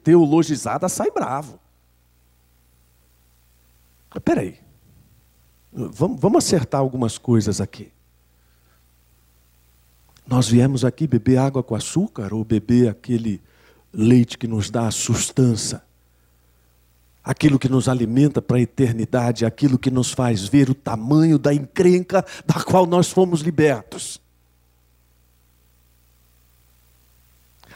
teologizada, 0.03 0.89
sai 0.89 1.11
bravo. 1.11 1.59
Espera 4.17 4.41
aí. 4.41 4.59
Vamos, 5.71 6.19
vamos 6.19 6.45
acertar 6.45 6.81
algumas 6.81 7.19
coisas 7.19 7.61
aqui. 7.61 7.94
Nós 10.27 10.49
viemos 10.49 10.85
aqui 10.85 11.07
beber 11.07 11.37
água 11.39 11.63
com 11.63 11.75
açúcar 11.75 12.33
ou 12.33 12.45
beber 12.45 12.89
aquele 12.89 13.41
leite 13.93 14.39
que 14.39 14.47
nos 14.47 14.71
dá 14.71 14.87
a 14.87 14.91
sustância. 14.91 15.83
aquilo 17.23 17.59
que 17.59 17.71
nos 17.71 17.89
alimenta 17.89 18.43
para 18.43 18.59
a 18.59 18.61
eternidade, 18.61 19.47
aquilo 19.47 19.79
que 19.79 19.91
nos 19.91 20.13
faz 20.13 20.47
ver 20.47 20.69
o 20.69 20.75
tamanho 20.75 21.39
da 21.39 21.55
encrenca 21.55 22.23
da 22.45 22.63
qual 22.63 22.85
nós 22.85 23.09
fomos 23.09 23.41
libertos. 23.41 24.21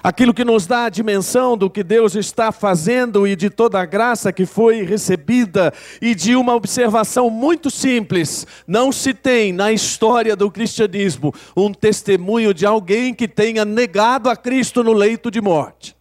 Aquilo 0.03 0.35
que 0.35 0.45
nos 0.45 0.67
dá 0.67 0.85
a 0.85 0.89
dimensão 0.89 1.57
do 1.57 1.69
que 1.71 1.83
Deus 1.83 2.15
está 2.15 2.53
fazendo 2.53 3.27
e 3.27 3.35
de 3.35 3.51
toda 3.51 3.81
a 3.81 3.85
graça 3.85 4.33
que 4.33 4.47
foi 4.47 4.83
recebida, 4.83 5.73
e 6.01 6.15
de 6.15 6.37
uma 6.37 6.55
observação 6.55 7.31
muito 7.31 7.71
simples: 7.71 8.47
não 8.67 8.93
se 8.93 9.13
tem 9.13 9.53
na 9.53 9.73
história 9.73 10.35
do 10.37 10.51
cristianismo 10.51 11.33
um 11.57 11.73
testemunho 11.73 12.53
de 12.55 12.67
alguém 12.67 13.15
que 13.15 13.29
tenha 13.29 13.65
negado 13.65 14.29
a 14.29 14.37
Cristo 14.37 14.83
no 14.83 14.93
leito 14.93 15.31
de 15.31 15.41
morte. 15.41 15.97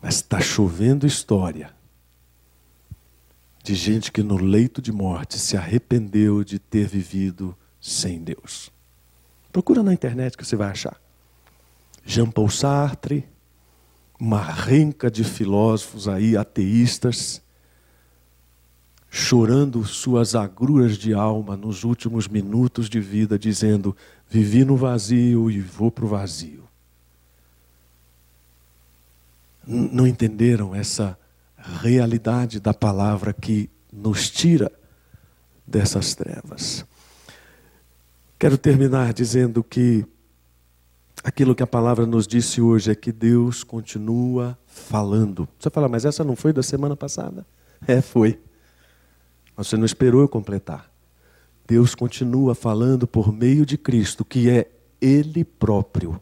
Mas 0.00 0.16
está 0.16 0.40
chovendo 0.40 1.06
história 1.06 1.72
de 3.62 3.74
gente 3.74 4.12
que 4.12 4.22
no 4.22 4.36
leito 4.36 4.82
de 4.82 4.92
morte 4.92 5.38
se 5.38 5.56
arrependeu 5.56 6.44
de 6.44 6.58
ter 6.58 6.86
vivido 6.86 7.56
sem 7.80 8.22
Deus. 8.22 8.70
Procura 9.50 9.82
na 9.82 9.94
internet 9.94 10.36
que 10.36 10.44
você 10.44 10.54
vai 10.54 10.70
achar. 10.70 11.00
Jean 12.04 12.30
Paul 12.30 12.50
Sartre, 12.50 13.26
uma 14.20 14.40
renca 14.40 15.10
de 15.10 15.24
filósofos 15.24 16.06
aí 16.06 16.36
ateístas, 16.36 17.42
chorando 19.10 19.84
suas 19.84 20.34
agruras 20.34 20.98
de 20.98 21.14
alma 21.14 21.56
nos 21.56 21.84
últimos 21.84 22.28
minutos 22.28 22.88
de 22.88 23.00
vida, 23.00 23.38
dizendo: 23.38 23.96
Vivi 24.28 24.64
no 24.64 24.76
vazio 24.76 25.50
e 25.50 25.60
vou 25.60 25.90
para 25.90 26.04
o 26.04 26.08
vazio. 26.08 26.64
Não 29.66 30.06
entenderam 30.06 30.74
essa 30.74 31.18
realidade 31.56 32.60
da 32.60 32.74
palavra 32.74 33.32
que 33.32 33.70
nos 33.90 34.28
tira 34.30 34.70
dessas 35.66 36.14
trevas. 36.14 36.84
Quero 38.38 38.58
terminar 38.58 39.14
dizendo 39.14 39.64
que 39.64 40.04
Aquilo 41.24 41.54
que 41.54 41.62
a 41.62 41.66
palavra 41.66 42.04
nos 42.04 42.26
disse 42.26 42.60
hoje 42.60 42.90
é 42.90 42.94
que 42.94 43.10
Deus 43.10 43.64
continua 43.64 44.58
falando. 44.66 45.48
Você 45.58 45.70
fala, 45.70 45.88
mas 45.88 46.04
essa 46.04 46.22
não 46.22 46.36
foi 46.36 46.52
da 46.52 46.62
semana 46.62 46.94
passada? 46.94 47.46
É, 47.86 48.02
foi. 48.02 48.38
Você 49.56 49.74
não 49.78 49.86
esperou 49.86 50.20
eu 50.20 50.28
completar. 50.28 50.92
Deus 51.66 51.94
continua 51.94 52.54
falando 52.54 53.06
por 53.06 53.32
meio 53.32 53.64
de 53.64 53.78
Cristo, 53.78 54.22
que 54.22 54.50
é 54.50 54.70
Ele 55.00 55.46
próprio, 55.46 56.20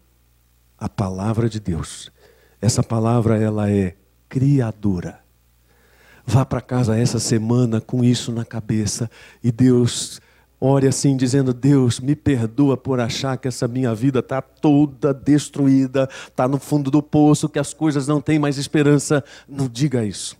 a 0.79 0.89
palavra 0.89 1.49
de 1.49 1.59
Deus. 1.59 2.13
Essa 2.61 2.81
palavra 2.81 3.37
ela 3.37 3.69
é 3.69 3.97
criadora. 4.29 5.21
Vá 6.25 6.45
para 6.45 6.61
casa 6.61 6.97
essa 6.97 7.19
semana 7.19 7.81
com 7.81 8.05
isso 8.05 8.31
na 8.31 8.45
cabeça 8.45 9.11
e 9.43 9.51
Deus 9.51 10.21
Ore 10.65 10.87
assim, 10.87 11.17
dizendo: 11.17 11.53
Deus, 11.53 11.99
me 11.99 12.15
perdoa 12.15 12.77
por 12.77 13.01
achar 13.01 13.37
que 13.37 13.49
essa 13.49 13.67
minha 13.67 13.93
vida 13.93 14.21
está 14.21 14.41
toda 14.41 15.13
destruída, 15.13 16.09
está 16.29 16.47
no 16.47 16.57
fundo 16.57 16.89
do 16.89 17.03
poço, 17.03 17.49
que 17.49 17.59
as 17.59 17.75
coisas 17.75 18.07
não 18.07 18.21
têm 18.21 18.39
mais 18.39 18.57
esperança. 18.59 19.25
Não 19.49 19.67
diga 19.67 20.05
isso. 20.05 20.37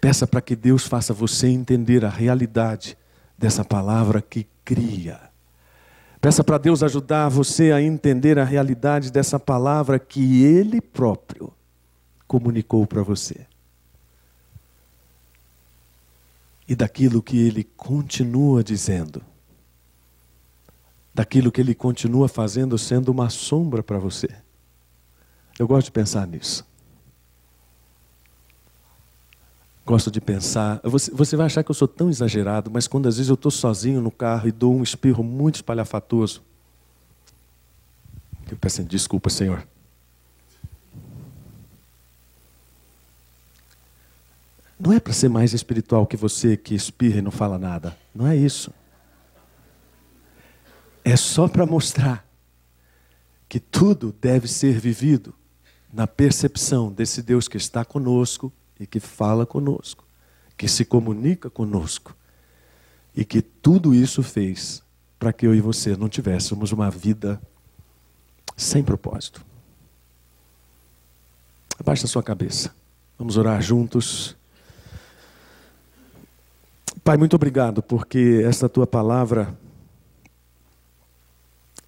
Peça 0.00 0.24
para 0.24 0.40
que 0.40 0.54
Deus 0.54 0.86
faça 0.86 1.12
você 1.12 1.48
entender 1.48 2.04
a 2.04 2.08
realidade 2.08 2.96
dessa 3.36 3.64
palavra 3.64 4.22
que 4.22 4.46
cria. 4.64 5.18
Peça 6.20 6.44
para 6.44 6.58
Deus 6.58 6.84
ajudar 6.84 7.28
você 7.28 7.72
a 7.72 7.82
entender 7.82 8.38
a 8.38 8.44
realidade 8.44 9.10
dessa 9.10 9.40
palavra 9.40 9.98
que 9.98 10.44
Ele 10.44 10.80
próprio 10.80 11.52
comunicou 12.28 12.86
para 12.86 13.02
você. 13.02 13.48
E 16.68 16.76
daquilo 16.76 17.22
que 17.22 17.38
ele 17.38 17.64
continua 17.64 18.62
dizendo, 18.62 19.22
daquilo 21.14 21.50
que 21.50 21.62
ele 21.62 21.74
continua 21.74 22.28
fazendo 22.28 22.76
sendo 22.76 23.08
uma 23.08 23.30
sombra 23.30 23.82
para 23.82 23.98
você. 23.98 24.28
Eu 25.58 25.66
gosto 25.66 25.86
de 25.86 25.92
pensar 25.92 26.26
nisso. 26.26 26.68
Gosto 29.84 30.10
de 30.10 30.20
pensar. 30.20 30.78
Você, 30.84 31.10
você 31.10 31.34
vai 31.34 31.46
achar 31.46 31.64
que 31.64 31.70
eu 31.70 31.74
sou 31.74 31.88
tão 31.88 32.10
exagerado, 32.10 32.70
mas 32.70 32.86
quando 32.86 33.08
às 33.08 33.16
vezes 33.16 33.30
eu 33.30 33.34
estou 33.34 33.50
sozinho 33.50 34.02
no 34.02 34.10
carro 34.10 34.46
e 34.46 34.52
dou 34.52 34.76
um 34.76 34.82
espirro 34.82 35.24
muito 35.24 35.56
espalhafatoso, 35.56 36.42
eu 38.50 38.56
peço 38.58 38.84
desculpa, 38.84 39.30
Senhor. 39.30 39.66
Não 44.78 44.92
é 44.92 45.00
para 45.00 45.12
ser 45.12 45.28
mais 45.28 45.52
espiritual 45.52 46.06
que 46.06 46.16
você 46.16 46.56
que 46.56 46.74
espirra 46.74 47.18
e 47.18 47.22
não 47.22 47.30
fala 47.30 47.58
nada. 47.58 47.96
Não 48.14 48.26
é 48.26 48.36
isso. 48.36 48.72
É 51.04 51.16
só 51.16 51.48
para 51.48 51.66
mostrar 51.66 52.26
que 53.48 53.58
tudo 53.58 54.14
deve 54.20 54.46
ser 54.46 54.78
vivido 54.78 55.34
na 55.92 56.06
percepção 56.06 56.92
desse 56.92 57.22
Deus 57.22 57.48
que 57.48 57.56
está 57.56 57.84
conosco 57.84 58.52
e 58.78 58.86
que 58.86 59.00
fala 59.00 59.46
conosco, 59.46 60.04
que 60.56 60.68
se 60.68 60.84
comunica 60.84 61.48
conosco 61.48 62.14
e 63.16 63.24
que 63.24 63.42
tudo 63.42 63.94
isso 63.94 64.22
fez 64.22 64.82
para 65.18 65.32
que 65.32 65.46
eu 65.46 65.54
e 65.54 65.60
você 65.60 65.96
não 65.96 66.08
tivéssemos 66.08 66.70
uma 66.70 66.90
vida 66.90 67.40
sem 68.56 68.84
propósito. 68.84 69.44
Abaixa 71.80 72.04
a 72.04 72.08
sua 72.08 72.22
cabeça. 72.22 72.74
Vamos 73.18 73.36
orar 73.36 73.60
juntos. 73.62 74.36
Pai, 77.04 77.16
muito 77.16 77.36
obrigado, 77.36 77.82
porque 77.82 78.42
esta 78.44 78.68
tua 78.68 78.86
palavra, 78.86 79.56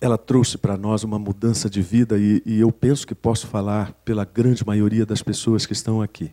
ela 0.01 0.19
trouxe 0.19 0.59
para 0.59 0.77
nós 0.77 1.03
uma 1.03 1.19
mudança 1.19 1.71
de 1.71 1.81
vida 1.81 2.19
e, 2.19 2.43
e 2.45 2.61
eu 2.61 2.71
penso 2.71 3.07
que 3.07 3.15
posso 3.15 3.47
falar 3.47 3.93
pela 4.05 4.25
grande 4.25 4.67
maioria 4.67 5.07
das 5.07 5.23
pessoas 5.23 5.67
que 5.67 5.73
estão 5.73 6.03
aqui, 6.03 6.33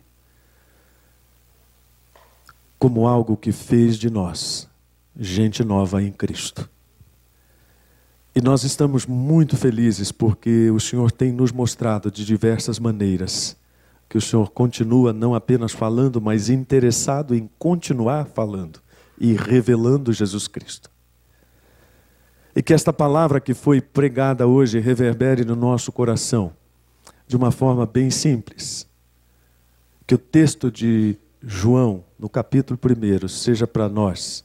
como 2.77 3.07
algo 3.07 3.37
que 3.37 3.51
fez 3.51 3.97
de 3.97 4.09
nós 4.09 4.69
gente 5.19 5.63
nova 5.63 6.01
em 6.03 6.11
Cristo. 6.11 6.69
E 8.35 8.41
nós 8.41 8.63
estamos 8.63 9.07
muito 9.07 9.57
felizes 9.57 10.11
porque 10.11 10.69
o 10.69 10.79
Senhor 10.79 11.11
tem 11.11 11.31
nos 11.31 11.51
mostrado 11.51 12.11
de 12.11 12.23
diversas 12.23 12.77
maneiras 12.77 13.57
que 14.09 14.17
o 14.17 14.21
Senhor 14.21 14.51
continua 14.51 15.11
não 15.11 15.35
apenas 15.35 15.71
falando, 15.71 16.21
mas 16.21 16.49
interessado 16.49 17.35
em 17.35 17.49
continuar 17.59 18.25
falando 18.27 18.79
e 19.19 19.33
revelando 19.33 20.13
Jesus 20.13 20.47
Cristo. 20.47 20.89
E 22.55 22.61
que 22.63 22.73
esta 22.73 22.93
palavra 22.93 23.39
que 23.39 23.53
foi 23.53 23.81
pregada 23.81 24.47
hoje 24.47 24.79
reverbere 24.79 25.43
no 25.43 25.55
nosso 25.55 25.91
coração 25.91 26.53
de 27.27 27.35
uma 27.35 27.51
forma 27.51 27.85
bem 27.85 28.09
simples. 28.09 28.87
Que 30.07 30.15
o 30.15 30.17
texto 30.17 30.71
de 30.71 31.17
João, 31.43 32.03
no 32.17 32.29
capítulo 32.29 32.79
1, 33.23 33.27
seja 33.27 33.67
para 33.67 33.87
nós 33.89 34.43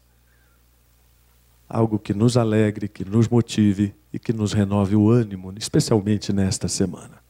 algo 1.68 1.98
que 1.98 2.12
nos 2.12 2.36
alegre, 2.36 2.86
que 2.86 3.04
nos 3.04 3.28
motive 3.28 3.94
e 4.12 4.18
que 4.18 4.32
nos 4.32 4.52
renove 4.52 4.94
o 4.94 5.08
ânimo, 5.08 5.54
especialmente 5.56 6.32
nesta 6.32 6.68
semana. 6.68 7.21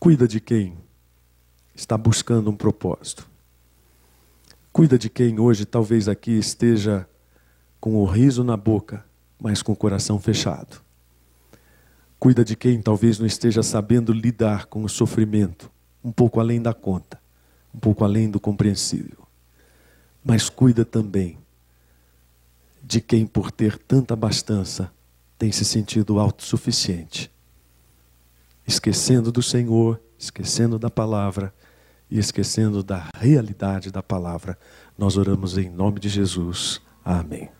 Cuida 0.00 0.28
de 0.28 0.38
quem 0.38 0.78
está 1.74 1.98
buscando 1.98 2.48
um 2.48 2.56
propósito. 2.56 3.28
Cuida 4.72 4.96
de 4.96 5.10
quem 5.10 5.40
hoje 5.40 5.66
talvez 5.66 6.06
aqui 6.06 6.38
esteja 6.38 7.04
com 7.80 7.96
o 7.96 8.04
riso 8.04 8.44
na 8.44 8.56
boca, 8.56 9.04
mas 9.40 9.60
com 9.60 9.72
o 9.72 9.76
coração 9.76 10.20
fechado. 10.20 10.80
Cuida 12.16 12.44
de 12.44 12.54
quem 12.54 12.80
talvez 12.80 13.18
não 13.18 13.26
esteja 13.26 13.60
sabendo 13.60 14.12
lidar 14.12 14.66
com 14.66 14.84
o 14.84 14.88
sofrimento, 14.88 15.68
um 16.02 16.12
pouco 16.12 16.38
além 16.38 16.62
da 16.62 16.72
conta, 16.72 17.20
um 17.74 17.80
pouco 17.80 18.04
além 18.04 18.30
do 18.30 18.38
compreensível. 18.38 19.26
Mas 20.24 20.48
cuida 20.48 20.84
também 20.84 21.38
de 22.84 23.00
quem, 23.00 23.26
por 23.26 23.50
ter 23.50 23.76
tanta 23.76 24.14
abastança, 24.14 24.92
tem 25.36 25.50
se 25.50 25.64
sentido 25.64 26.20
autossuficiente 26.20 27.32
esquecendo 28.68 29.32
do 29.32 29.42
Senhor, 29.42 29.98
esquecendo 30.18 30.78
da 30.78 30.90
palavra 30.90 31.54
e 32.10 32.18
esquecendo 32.18 32.82
da 32.82 33.08
realidade 33.16 33.90
da 33.90 34.02
palavra. 34.02 34.58
Nós 34.96 35.16
oramos 35.16 35.56
em 35.56 35.70
nome 35.70 35.98
de 35.98 36.10
Jesus. 36.10 36.78
Amém. 37.02 37.57